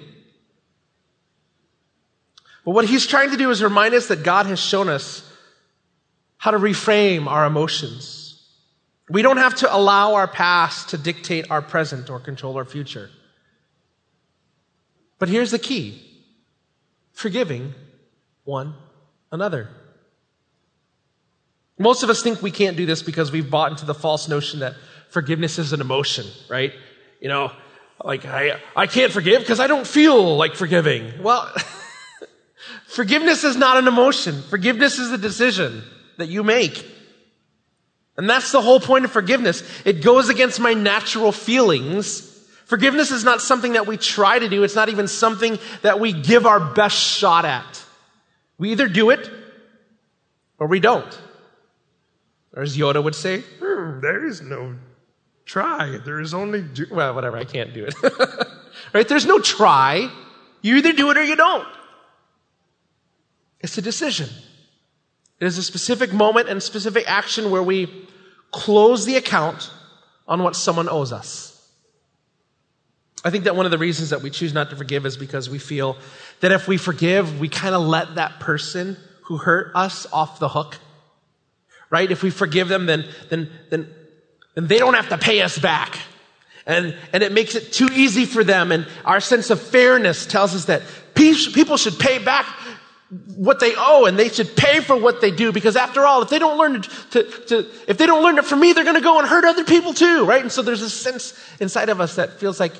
But 2.64 2.72
what 2.72 2.84
he's 2.84 3.06
trying 3.06 3.30
to 3.30 3.36
do 3.36 3.50
is 3.50 3.62
remind 3.62 3.94
us 3.94 4.08
that 4.08 4.22
God 4.22 4.46
has 4.46 4.60
shown 4.60 4.88
us 4.88 5.28
how 6.36 6.50
to 6.50 6.58
reframe 6.58 7.26
our 7.26 7.46
emotions. 7.46 8.40
We 9.08 9.22
don't 9.22 9.36
have 9.36 9.56
to 9.56 9.74
allow 9.74 10.14
our 10.14 10.28
past 10.28 10.90
to 10.90 10.98
dictate 10.98 11.50
our 11.50 11.62
present 11.62 12.10
or 12.10 12.18
control 12.20 12.56
our 12.56 12.64
future. 12.64 13.10
But 15.18 15.28
here's 15.28 15.50
the 15.50 15.58
key 15.58 16.02
forgiving 17.12 17.74
one 18.44 18.74
another. 19.30 19.68
Most 21.78 22.02
of 22.02 22.10
us 22.10 22.22
think 22.22 22.42
we 22.42 22.50
can't 22.50 22.76
do 22.76 22.86
this 22.86 23.02
because 23.02 23.32
we've 23.32 23.50
bought 23.50 23.72
into 23.72 23.84
the 23.84 23.94
false 23.94 24.28
notion 24.28 24.60
that 24.60 24.74
forgiveness 25.08 25.58
is 25.58 25.72
an 25.72 25.80
emotion, 25.80 26.26
right? 26.48 26.72
You 27.20 27.28
know, 27.28 27.52
like 28.04 28.24
I, 28.26 28.60
I 28.76 28.86
can't 28.86 29.12
forgive 29.12 29.42
because 29.42 29.60
I 29.60 29.66
don't 29.66 29.86
feel 29.86 30.36
like 30.36 30.54
forgiving. 30.54 31.22
Well, 31.22 31.52
forgiveness 32.86 33.44
is 33.44 33.56
not 33.56 33.76
an 33.76 33.88
emotion. 33.88 34.42
Forgiveness 34.42 34.98
is 34.98 35.12
a 35.12 35.18
decision 35.18 35.82
that 36.18 36.28
you 36.28 36.42
make. 36.42 36.86
And 38.16 38.28
that's 38.28 38.52
the 38.52 38.60
whole 38.60 38.80
point 38.80 39.04
of 39.04 39.12
forgiveness. 39.12 39.62
It 39.84 40.02
goes 40.02 40.28
against 40.28 40.60
my 40.60 40.74
natural 40.74 41.32
feelings. 41.32 42.20
Forgiveness 42.66 43.10
is 43.10 43.24
not 43.24 43.40
something 43.40 43.72
that 43.72 43.86
we 43.86 43.96
try 43.96 44.38
to 44.38 44.48
do. 44.48 44.62
It's 44.62 44.74
not 44.74 44.88
even 44.88 45.08
something 45.08 45.58
that 45.82 45.98
we 45.98 46.12
give 46.12 46.46
our 46.46 46.60
best 46.60 46.96
shot 46.96 47.44
at. 47.44 47.82
We 48.58 48.72
either 48.72 48.88
do 48.88 49.10
it 49.10 49.30
or 50.58 50.66
we 50.66 50.78
don't. 50.78 51.18
Or 52.54 52.62
as 52.62 52.76
Yoda 52.76 53.02
would 53.02 53.14
say, 53.14 53.40
hmm, 53.40 54.00
there 54.00 54.24
is 54.24 54.42
no 54.42 54.76
try. 55.46 55.98
There 56.04 56.20
is 56.20 56.34
only 56.34 56.62
do. 56.62 56.86
Well, 56.90 57.14
whatever. 57.14 57.36
I 57.36 57.44
can't 57.44 57.72
do 57.72 57.86
it. 57.86 57.94
right? 58.92 59.08
There's 59.08 59.26
no 59.26 59.40
try. 59.40 60.10
You 60.60 60.76
either 60.76 60.92
do 60.92 61.10
it 61.10 61.16
or 61.16 61.24
you 61.24 61.36
don't. 61.36 61.68
It's 63.60 63.78
a 63.78 63.82
decision. 63.82 64.28
It 65.40 65.46
is 65.46 65.58
a 65.58 65.62
specific 65.62 66.12
moment 66.12 66.48
and 66.48 66.62
specific 66.62 67.04
action 67.08 67.50
where 67.50 67.62
we 67.62 68.08
close 68.50 69.06
the 69.06 69.16
account 69.16 69.70
on 70.28 70.42
what 70.42 70.54
someone 70.54 70.88
owes 70.88 71.12
us. 71.12 71.48
I 73.24 73.30
think 73.30 73.44
that 73.44 73.54
one 73.54 73.64
of 73.64 73.70
the 73.70 73.78
reasons 73.78 74.10
that 74.10 74.22
we 74.22 74.30
choose 74.30 74.52
not 74.52 74.70
to 74.70 74.76
forgive 74.76 75.06
is 75.06 75.16
because 75.16 75.48
we 75.48 75.58
feel 75.58 75.96
that 76.40 76.50
if 76.52 76.66
we 76.66 76.76
forgive, 76.76 77.38
we 77.38 77.48
kind 77.48 77.74
of 77.74 77.82
let 77.82 78.16
that 78.16 78.40
person 78.40 78.96
who 79.24 79.36
hurt 79.36 79.72
us 79.74 80.06
off 80.12 80.38
the 80.38 80.48
hook. 80.48 80.78
Right? 81.92 82.10
If 82.10 82.22
we 82.22 82.30
forgive 82.30 82.68
them, 82.68 82.86
then, 82.86 83.04
then, 83.28 83.50
then, 83.68 83.86
then 84.54 84.66
they 84.66 84.78
don't 84.78 84.94
have 84.94 85.10
to 85.10 85.18
pay 85.18 85.42
us 85.42 85.58
back. 85.58 85.98
And, 86.66 86.96
and 87.12 87.22
it 87.22 87.32
makes 87.32 87.54
it 87.54 87.70
too 87.72 87.88
easy 87.92 88.24
for 88.24 88.42
them. 88.42 88.72
And 88.72 88.86
our 89.04 89.20
sense 89.20 89.50
of 89.50 89.60
fairness 89.60 90.24
tells 90.24 90.54
us 90.54 90.64
that 90.64 90.82
people 91.14 91.76
should 91.76 91.98
pay 91.98 92.18
back 92.18 92.46
what 93.36 93.60
they 93.60 93.74
owe 93.76 94.06
and 94.06 94.18
they 94.18 94.30
should 94.30 94.56
pay 94.56 94.80
for 94.80 94.96
what 94.96 95.20
they 95.20 95.30
do 95.30 95.52
because 95.52 95.76
after 95.76 96.06
all 96.06 96.22
if 96.22 96.30
they 96.30 96.38
don't 96.38 96.56
learn 96.56 96.80
to, 97.10 97.22
to 97.22 97.66
if 97.86 97.98
they 97.98 98.06
don't 98.06 98.22
learn 98.22 98.38
it 98.38 98.44
from 98.46 98.58
me 98.58 98.72
they're 98.72 98.84
going 98.84 98.96
to 98.96 99.02
go 99.02 99.18
and 99.18 99.28
hurt 99.28 99.44
other 99.44 99.64
people 99.64 99.92
too 99.92 100.24
right 100.24 100.40
and 100.40 100.50
so 100.50 100.62
there's 100.62 100.80
a 100.80 100.88
sense 100.88 101.38
inside 101.60 101.90
of 101.90 102.00
us 102.00 102.16
that 102.16 102.40
feels 102.40 102.58
like 102.58 102.72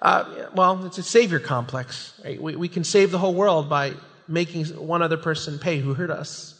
uh, 0.00 0.46
well 0.54 0.86
it's 0.86 0.98
a 0.98 1.02
savior 1.02 1.40
complex 1.40 2.14
right 2.24 2.40
we, 2.40 2.54
we 2.54 2.68
can 2.68 2.84
save 2.84 3.10
the 3.10 3.18
whole 3.18 3.34
world 3.34 3.68
by 3.68 3.92
making 4.28 4.64
one 4.66 5.02
other 5.02 5.16
person 5.16 5.58
pay 5.58 5.80
who 5.80 5.92
hurt 5.92 6.10
us 6.10 6.54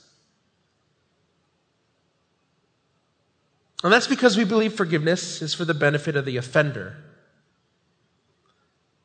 and 3.82 3.92
that's 3.92 4.06
because 4.06 4.36
we 4.36 4.44
believe 4.44 4.74
forgiveness 4.74 5.42
is 5.42 5.54
for 5.54 5.64
the 5.64 5.74
benefit 5.74 6.16
of 6.16 6.24
the 6.24 6.36
offender 6.36 6.96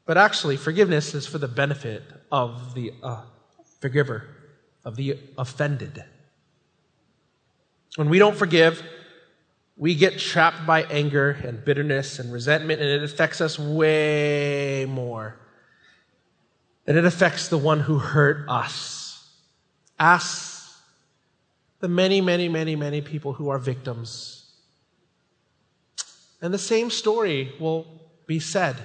but 0.05 0.17
actually 0.17 0.55
forgiveness 0.55 1.15
is 1.15 1.25
for 1.25 1.39
the 1.39 1.47
benefit 1.47 2.03
of 2.31 2.75
the 2.75 2.93
uh, 3.01 3.21
forgiver 3.79 4.27
of 4.83 4.95
the 4.95 5.19
offended. 5.37 6.03
When 7.95 8.09
we 8.09 8.19
don't 8.19 8.35
forgive, 8.35 8.83
we 9.77 9.95
get 9.95 10.19
trapped 10.19 10.65
by 10.65 10.83
anger 10.83 11.31
and 11.31 11.65
bitterness 11.65 12.19
and 12.19 12.31
resentment, 12.31 12.81
and 12.81 12.89
it 12.89 13.03
affects 13.03 13.41
us 13.41 13.57
way 13.57 14.85
more. 14.87 15.39
And 16.85 16.97
it 16.97 17.05
affects 17.05 17.47
the 17.47 17.57
one 17.57 17.79
who 17.79 17.97
hurt 17.97 18.47
us. 18.47 19.27
Ask 19.97 20.71
the 21.79 21.87
many, 21.87 22.21
many, 22.21 22.47
many, 22.47 22.75
many 22.75 23.01
people 23.01 23.33
who 23.33 23.49
are 23.49 23.57
victims. 23.57 24.34
And 26.45 26.53
the 26.53 26.59
same 26.59 26.91
story 26.91 27.51
will 27.59 27.87
be 28.27 28.39
said. 28.39 28.75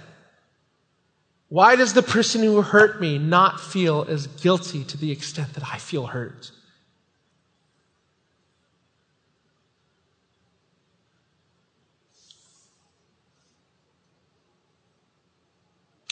Why 1.51 1.77
does 1.77 1.93
the 1.93 2.03
person 2.03 2.43
who 2.43 2.63
hurt 2.63 3.03
me 3.03 3.19
not 3.19 3.61
feel 3.61 4.07
as 4.09 4.29
guilty 4.29 4.83
to 4.85 4.97
the 4.97 5.11
extent 5.11 5.53
that 5.53 5.65
I 5.71 5.77
feel 5.77 6.07
hurt? 6.07 6.53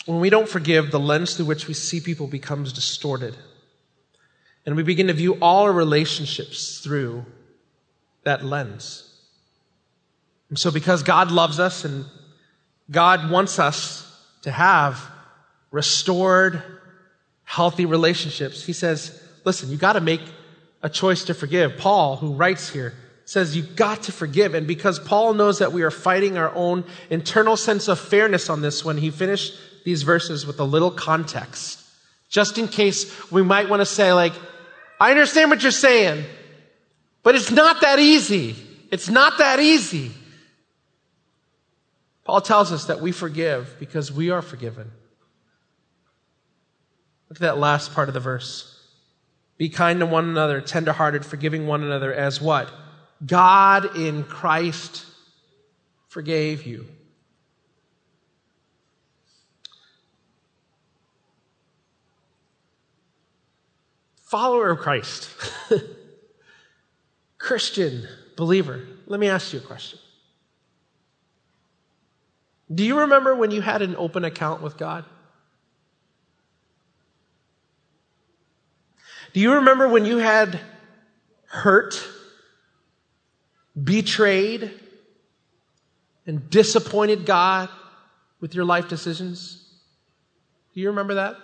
When 0.04 0.20
we 0.20 0.28
don't 0.28 0.50
forgive, 0.50 0.90
the 0.90 1.00
lens 1.00 1.34
through 1.34 1.46
which 1.46 1.66
we 1.66 1.72
see 1.72 2.02
people 2.02 2.26
becomes 2.26 2.74
distorted. 2.74 3.38
And 4.66 4.76
we 4.76 4.82
begin 4.82 5.06
to 5.06 5.14
view 5.14 5.38
all 5.40 5.62
our 5.62 5.72
relationships 5.72 6.80
through 6.80 7.24
that 8.24 8.44
lens. 8.44 9.07
And 10.48 10.58
so, 10.58 10.70
because 10.70 11.02
God 11.02 11.30
loves 11.30 11.60
us 11.60 11.84
and 11.84 12.04
God 12.90 13.30
wants 13.30 13.58
us 13.58 14.04
to 14.42 14.50
have 14.50 15.02
restored, 15.70 16.62
healthy 17.44 17.86
relationships, 17.86 18.64
he 18.64 18.72
says, 18.72 19.22
listen, 19.44 19.70
you 19.70 19.76
got 19.76 19.94
to 19.94 20.00
make 20.00 20.22
a 20.82 20.88
choice 20.88 21.24
to 21.24 21.34
forgive. 21.34 21.76
Paul, 21.76 22.16
who 22.16 22.32
writes 22.32 22.70
here, 22.70 22.94
says 23.24 23.54
you've 23.54 23.76
got 23.76 24.04
to 24.04 24.12
forgive. 24.12 24.54
And 24.54 24.66
because 24.66 24.98
Paul 24.98 25.34
knows 25.34 25.58
that 25.58 25.72
we 25.72 25.82
are 25.82 25.90
fighting 25.90 26.38
our 26.38 26.54
own 26.54 26.84
internal 27.10 27.56
sense 27.56 27.88
of 27.88 27.98
fairness 27.98 28.48
on 28.48 28.62
this 28.62 28.84
when 28.84 28.96
he 28.96 29.10
finished 29.10 29.54
these 29.84 30.02
verses 30.02 30.46
with 30.46 30.60
a 30.60 30.64
little 30.64 30.90
context. 30.90 31.82
Just 32.30 32.58
in 32.58 32.68
case 32.68 33.30
we 33.30 33.42
might 33.42 33.68
want 33.68 33.80
to 33.80 33.86
say 33.86 34.12
like, 34.12 34.32
I 35.00 35.10
understand 35.10 35.50
what 35.50 35.62
you're 35.62 35.72
saying, 35.72 36.24
but 37.22 37.34
it's 37.34 37.50
not 37.50 37.82
that 37.82 37.98
easy. 37.98 38.56
It's 38.90 39.08
not 39.08 39.38
that 39.38 39.60
easy. 39.60 40.10
Paul 42.28 42.42
tells 42.42 42.72
us 42.72 42.84
that 42.84 43.00
we 43.00 43.10
forgive 43.10 43.76
because 43.80 44.12
we 44.12 44.28
are 44.28 44.42
forgiven. 44.42 44.90
Look 47.30 47.38
at 47.38 47.40
that 47.40 47.56
last 47.56 47.94
part 47.94 48.08
of 48.08 48.12
the 48.12 48.20
verse. 48.20 48.86
Be 49.56 49.70
kind 49.70 49.98
to 50.00 50.04
one 50.04 50.28
another, 50.28 50.60
tenderhearted, 50.60 51.24
forgiving 51.24 51.66
one 51.66 51.82
another 51.82 52.12
as 52.12 52.38
what? 52.38 52.70
God 53.24 53.96
in 53.96 54.24
Christ 54.24 55.06
forgave 56.08 56.66
you. 56.66 56.86
Follower 64.20 64.68
of 64.68 64.80
Christ, 64.80 65.30
Christian, 67.38 68.06
believer, 68.36 68.82
let 69.06 69.18
me 69.18 69.30
ask 69.30 69.54
you 69.54 69.60
a 69.60 69.62
question. 69.62 69.98
Do 72.72 72.84
you 72.84 73.00
remember 73.00 73.34
when 73.34 73.50
you 73.50 73.60
had 73.60 73.82
an 73.82 73.96
open 73.96 74.24
account 74.24 74.62
with 74.62 74.76
God? 74.76 75.04
Do 79.32 79.40
you 79.40 79.54
remember 79.54 79.88
when 79.88 80.04
you 80.04 80.18
had 80.18 80.60
hurt, 81.46 82.06
betrayed, 83.82 84.72
and 86.26 86.50
disappointed 86.50 87.24
God 87.24 87.68
with 88.40 88.54
your 88.54 88.64
life 88.64 88.88
decisions? 88.88 89.64
Do 90.74 90.80
you 90.80 90.88
remember 90.88 91.14
that? 91.14 91.36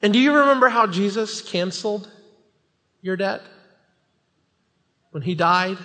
And 0.00 0.12
do 0.12 0.18
you 0.18 0.34
remember 0.34 0.68
how 0.68 0.86
Jesus 0.86 1.42
canceled 1.42 2.10
your 3.02 3.16
debt 3.16 3.42
when 5.10 5.22
he 5.22 5.34
died 5.34 5.78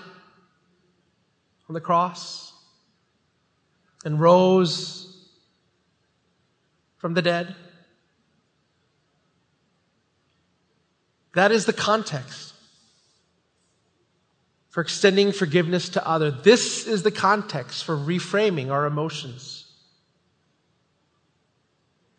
on 1.70 1.74
the 1.74 1.82
cross 1.82 2.54
and 4.06 4.20
rose 4.20 5.30
from 6.98 7.14
the 7.14 7.22
dead? 7.22 7.56
That 11.34 11.52
is 11.52 11.66
the 11.66 11.74
context 11.74 12.54
for 14.70 14.82
extending 14.82 15.32
forgiveness 15.32 15.90
to 15.90 16.08
others. 16.08 16.34
This 16.44 16.88
is 16.88 17.04
the 17.04 17.12
context 17.12 17.84
for 17.84 17.96
reframing 17.98 18.72
our 18.72 18.86
emotions. 18.86 19.66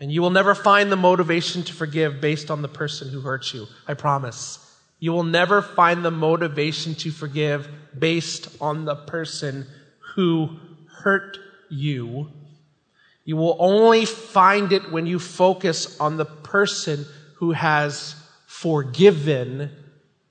And 0.00 0.12
you 0.12 0.22
will 0.22 0.30
never 0.30 0.54
find 0.54 0.92
the 0.92 0.96
motivation 0.96 1.62
to 1.64 1.72
forgive 1.72 2.20
based 2.20 2.50
on 2.50 2.62
the 2.62 2.68
person 2.68 3.11
who 3.11 3.20
hurt 3.20 3.52
you. 3.52 3.66
I 3.87 3.94
promise. 3.94 4.67
You 4.98 5.12
will 5.12 5.24
never 5.24 5.62
find 5.62 6.04
the 6.04 6.11
motivation 6.11 6.94
to 6.96 7.11
forgive 7.11 7.68
based 7.96 8.48
on 8.61 8.84
the 8.84 8.96
person 8.96 9.66
who 10.14 10.58
hurt 11.02 11.38
you. 11.68 12.30
You 13.24 13.37
will 13.37 13.56
only 13.61 14.04
find 14.04 14.72
it 14.72 14.90
when 14.90 15.06
you 15.06 15.18
focus 15.18 16.00
on 16.00 16.16
the 16.16 16.24
person 16.24 17.04
who 17.34 17.52
has 17.52 18.16
forgiven 18.46 19.70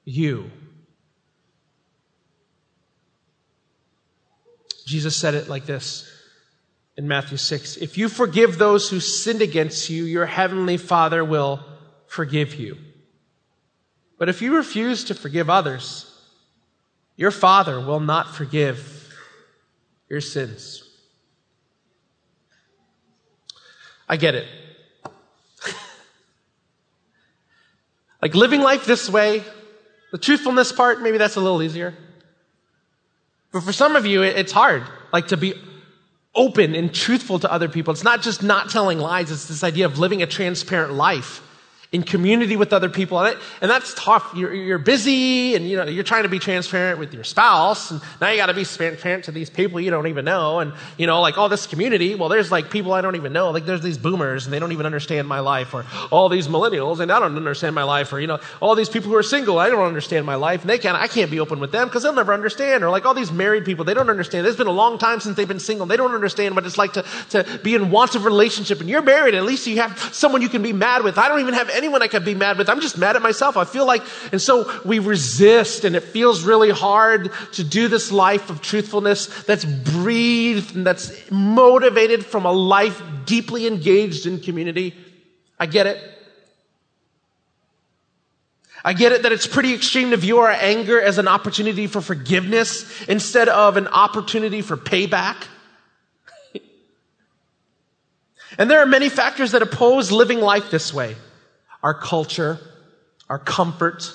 you. 0.04 0.52
Jesus 4.86 5.16
said 5.16 5.36
it 5.36 5.48
like 5.48 5.66
this 5.66 6.10
in 6.98 7.08
Matthew 7.08 7.38
6 7.38 7.78
If 7.78 7.98
you 7.98 8.10
forgive 8.10 8.58
those 8.58 8.90
who 8.90 9.00
sinned 9.00 9.42
against 9.42 9.90
you, 9.90 10.04
your 10.04 10.26
heavenly 10.26 10.78
Father 10.78 11.24
will 11.24 11.64
forgive 12.08 12.56
you. 12.56 12.78
But 14.18 14.30
if 14.30 14.42
you 14.42 14.56
refuse 14.56 15.04
to 15.06 15.14
forgive 15.14 15.50
others, 15.50 16.12
your 17.16 17.32
Father 17.32 17.80
will 17.80 18.00
not 18.00 18.36
forgive 18.36 19.14
your 20.10 20.22
sins. 20.22 20.84
I 24.10 24.18
get 24.18 24.36
it. 24.36 24.48
Like 28.20 28.34
living 28.34 28.62
life 28.62 28.88
this 28.88 29.08
way, 29.12 29.44
the 30.12 30.18
truthfulness 30.18 30.72
part, 30.72 31.02
maybe 31.02 31.20
that's 31.20 31.36
a 31.36 31.40
little 31.40 31.62
easier. 31.62 31.94
But 33.52 33.62
for 33.62 33.72
some 33.72 33.96
of 33.96 34.08
you, 34.08 34.24
it's 34.24 34.52
hard, 34.52 34.84
like 35.14 35.28
to 35.28 35.38
be 35.38 35.54
open 36.34 36.74
and 36.74 36.92
truthful 36.92 37.38
to 37.40 37.52
other 37.52 37.70
people. 37.70 37.94
It's 37.94 38.04
not 38.04 38.24
just 38.24 38.42
not 38.42 38.72
telling 38.72 38.98
lies, 38.98 39.30
it's 39.30 39.48
this 39.48 39.64
idea 39.64 39.86
of 39.86 40.00
living 40.00 40.24
a 40.24 40.26
transparent 40.26 40.94
life 40.94 41.42
in 41.94 42.04
community 42.04 42.58
with 42.58 42.74
other 42.74 42.90
people. 42.90 43.20
And, 43.20 43.38
that's 43.62 43.94
tough. 43.94 44.34
You're, 44.36 44.54
you're, 44.54 44.78
busy 44.78 45.56
and 45.56 45.68
you 45.70 45.78
know, 45.78 45.86
you're 45.86 46.04
trying 46.04 46.24
to 46.24 46.30
be 46.30 46.40
transparent 46.40 47.00
with 47.00 47.14
your 47.14 47.24
spouse. 47.24 47.92
And 47.92 48.02
now 48.20 48.30
you 48.30 48.38
got 48.38 48.48
to 48.48 48.54
be 48.54 48.66
transparent 48.66 49.26
to 49.26 49.32
these 49.32 49.50
people 49.50 49.80
you 49.80 49.92
don't 49.92 50.08
even 50.08 50.26
know. 50.26 50.60
And, 50.60 50.74
you 50.98 51.08
know, 51.08 51.22
like 51.22 51.38
all 51.38 51.50
this 51.50 51.68
community, 51.68 52.16
well, 52.16 52.30
there's 52.30 52.52
like 52.52 52.70
people 52.70 52.94
I 52.94 53.02
don't 53.02 53.16
even 53.16 53.34
know. 53.34 53.52
Like 53.52 53.66
there's 53.66 53.82
these 53.82 53.98
boomers 53.98 54.46
and 54.46 54.54
they 54.54 54.60
don't 54.60 54.72
even 54.72 54.86
understand 54.86 55.28
my 55.28 55.40
life 55.40 55.74
or 55.74 55.86
all 56.12 56.30
these 56.30 56.48
millennials 56.48 57.00
and 57.00 57.12
I 57.12 57.20
don't 57.20 57.36
understand 57.36 57.76
my 57.76 57.84
life 57.84 58.12
or, 58.12 58.20
you 58.20 58.28
know, 58.28 58.40
all 58.62 58.76
these 58.76 58.90
people 58.90 59.10
who 59.10 59.16
are 59.16 59.24
single, 59.24 59.60
I 59.60 59.70
don't 59.70 59.86
understand 59.86 60.26
my 60.26 60.36
life 60.36 60.62
and 60.62 60.70
they 60.70 60.78
can't, 60.78 60.98
I 60.98 61.08
can't 61.08 61.32
be 61.32 61.40
open 61.40 61.60
with 61.60 61.72
them 61.72 61.88
because 61.88 62.04
they'll 62.04 62.14
never 62.14 62.34
understand. 62.34 62.84
Or 62.84 62.90
like 62.90 63.06
all 63.06 63.14
these 63.14 63.32
married 63.32 63.66
people, 63.66 63.86
they 63.86 63.94
don't 63.94 64.10
understand. 64.10 64.46
It's 64.48 64.58
been 64.58 64.68
a 64.68 64.72
long 64.72 64.98
time 64.98 65.20
since 65.20 65.38
they've 65.38 65.48
been 65.48 65.60
single. 65.60 65.86
They 65.86 65.98
don't 65.98 66.14
understand 66.14 66.56
what 66.56 66.66
it's 66.66 66.78
like 66.78 66.94
to, 66.94 67.06
to 67.30 67.60
be 67.64 67.76
in 67.76 67.92
want 67.92 68.16
of 68.16 68.26
relationship 68.26 68.82
and 68.82 68.90
you're 68.90 69.02
married. 69.02 69.36
At 69.36 69.44
least 69.44 69.68
you 69.68 69.78
have 69.78 69.98
someone 70.14 70.42
you 70.42 70.50
can 70.50 70.62
be 70.62 70.74
mad 70.74 71.04
with. 71.04 71.18
I 71.18 71.28
don't 71.28 71.40
even 71.40 71.54
have 71.54 71.70
anyone 71.88 72.02
I 72.02 72.08
could 72.08 72.26
be 72.26 72.36
mad 72.36 72.58
with. 72.58 72.70
I'm 72.70 72.82
just 72.82 72.98
mad 72.98 73.16
at 73.16 73.22
myself. 73.22 73.56
I 73.56 73.64
feel 73.64 73.86
like, 73.86 74.04
and 74.34 74.42
so 74.42 74.70
we 74.84 75.00
resist 75.00 75.86
and 75.86 75.96
it 75.96 76.04
feels 76.04 76.44
really 76.44 76.70
hard 76.70 77.32
to 77.54 77.64
do 77.64 77.88
this 77.88 78.12
life 78.12 78.50
of 78.50 78.62
truthfulness 78.62 79.28
that's 79.44 79.64
breathed 79.64 80.76
and 80.76 80.86
that's 80.86 81.14
motivated 81.32 82.26
from 82.26 82.46
a 82.46 82.52
life 82.52 83.02
deeply 83.26 83.68
engaged 83.68 84.26
in 84.26 84.42
community. 84.42 84.96
I 85.58 85.66
get 85.66 85.88
it. 85.88 85.98
I 88.84 88.92
get 88.92 89.14
it 89.14 89.24
that 89.24 89.32
it's 89.32 89.48
pretty 89.48 89.74
extreme 89.74 90.12
to 90.12 90.18
view 90.18 90.40
our 90.40 90.52
anger 90.52 91.02
as 91.02 91.18
an 91.18 91.30
opportunity 91.30 91.88
for 91.88 92.02
forgiveness 92.02 92.86
instead 93.08 93.48
of 93.48 93.78
an 93.78 93.88
opportunity 93.88 94.62
for 94.62 94.76
payback. 94.76 95.48
and 98.58 98.70
there 98.70 98.80
are 98.82 98.86
many 98.86 99.08
factors 99.08 99.52
that 99.54 99.62
oppose 99.62 100.12
living 100.12 100.42
life 100.42 100.70
this 100.70 100.94
way 100.94 101.16
our 101.88 101.94
culture, 101.94 102.60
our 103.30 103.40
comfort, 103.40 104.12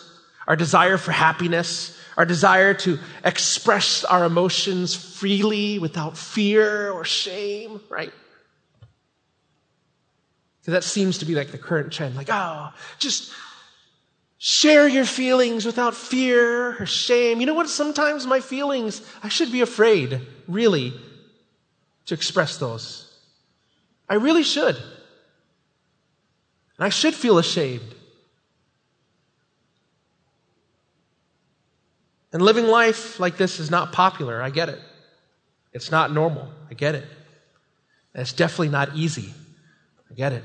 our 0.46 0.56
desire 0.56 0.98
for 0.98 1.10
happiness, 1.10 1.98
our 2.18 2.26
desire 2.26 2.74
to 2.74 2.98
express 3.24 4.04
our 4.04 4.26
emotions 4.26 4.94
freely 4.94 5.78
without 5.78 6.18
fear 6.18 6.90
or 6.90 7.02
shame, 7.02 7.80
right? 7.88 8.12
Because 10.60 10.72
that 10.72 10.84
seems 10.84 11.16
to 11.18 11.24
be 11.24 11.34
like 11.34 11.50
the 11.50 11.56
current 11.56 11.90
trend. 11.94 12.14
Like, 12.14 12.28
oh, 12.30 12.74
just 12.98 13.32
share 14.36 14.86
your 14.86 15.06
feelings 15.06 15.64
without 15.64 15.94
fear 15.94 16.76
or 16.78 16.84
shame. 16.84 17.40
You 17.40 17.46
know 17.46 17.54
what? 17.54 17.70
Sometimes 17.70 18.26
my 18.26 18.40
feelings, 18.40 19.00
I 19.22 19.28
should 19.28 19.50
be 19.50 19.62
afraid, 19.62 20.20
really, 20.46 20.92
to 22.04 22.12
express 22.12 22.58
those. 22.58 23.10
I 24.10 24.16
really 24.16 24.42
should. 24.42 24.76
And 26.78 26.84
I 26.86 26.88
should 26.88 27.14
feel 27.14 27.38
ashamed. 27.38 27.94
And 32.32 32.40
living 32.40 32.66
life 32.66 33.20
like 33.20 33.36
this 33.36 33.60
is 33.60 33.70
not 33.70 33.92
popular. 33.92 34.42
I 34.42 34.50
get 34.50 34.68
it. 34.68 34.80
It's 35.72 35.90
not 35.90 36.12
normal. 36.12 36.50
I 36.70 36.74
get 36.74 36.94
it. 36.94 37.04
And 38.14 38.22
it's 38.22 38.32
definitely 38.32 38.70
not 38.70 38.94
easy. 38.94 39.34
I 40.10 40.14
get 40.14 40.32
it. 40.32 40.44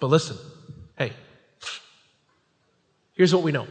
But 0.00 0.08
listen, 0.08 0.36
hey, 0.98 1.12
here's 3.14 3.34
what 3.34 3.42
we 3.42 3.52
know. 3.52 3.66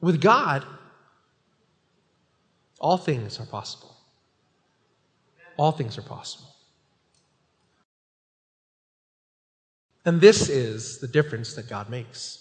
With 0.00 0.20
God, 0.22 0.64
all 2.78 2.96
things 2.96 3.38
are 3.40 3.46
possible. 3.46 3.94
All 5.58 5.72
things 5.72 5.98
are 5.98 6.02
possible. 6.02 6.49
And 10.04 10.20
this 10.20 10.48
is 10.48 10.98
the 10.98 11.08
difference 11.08 11.54
that 11.54 11.68
God 11.68 11.90
makes. 11.90 12.39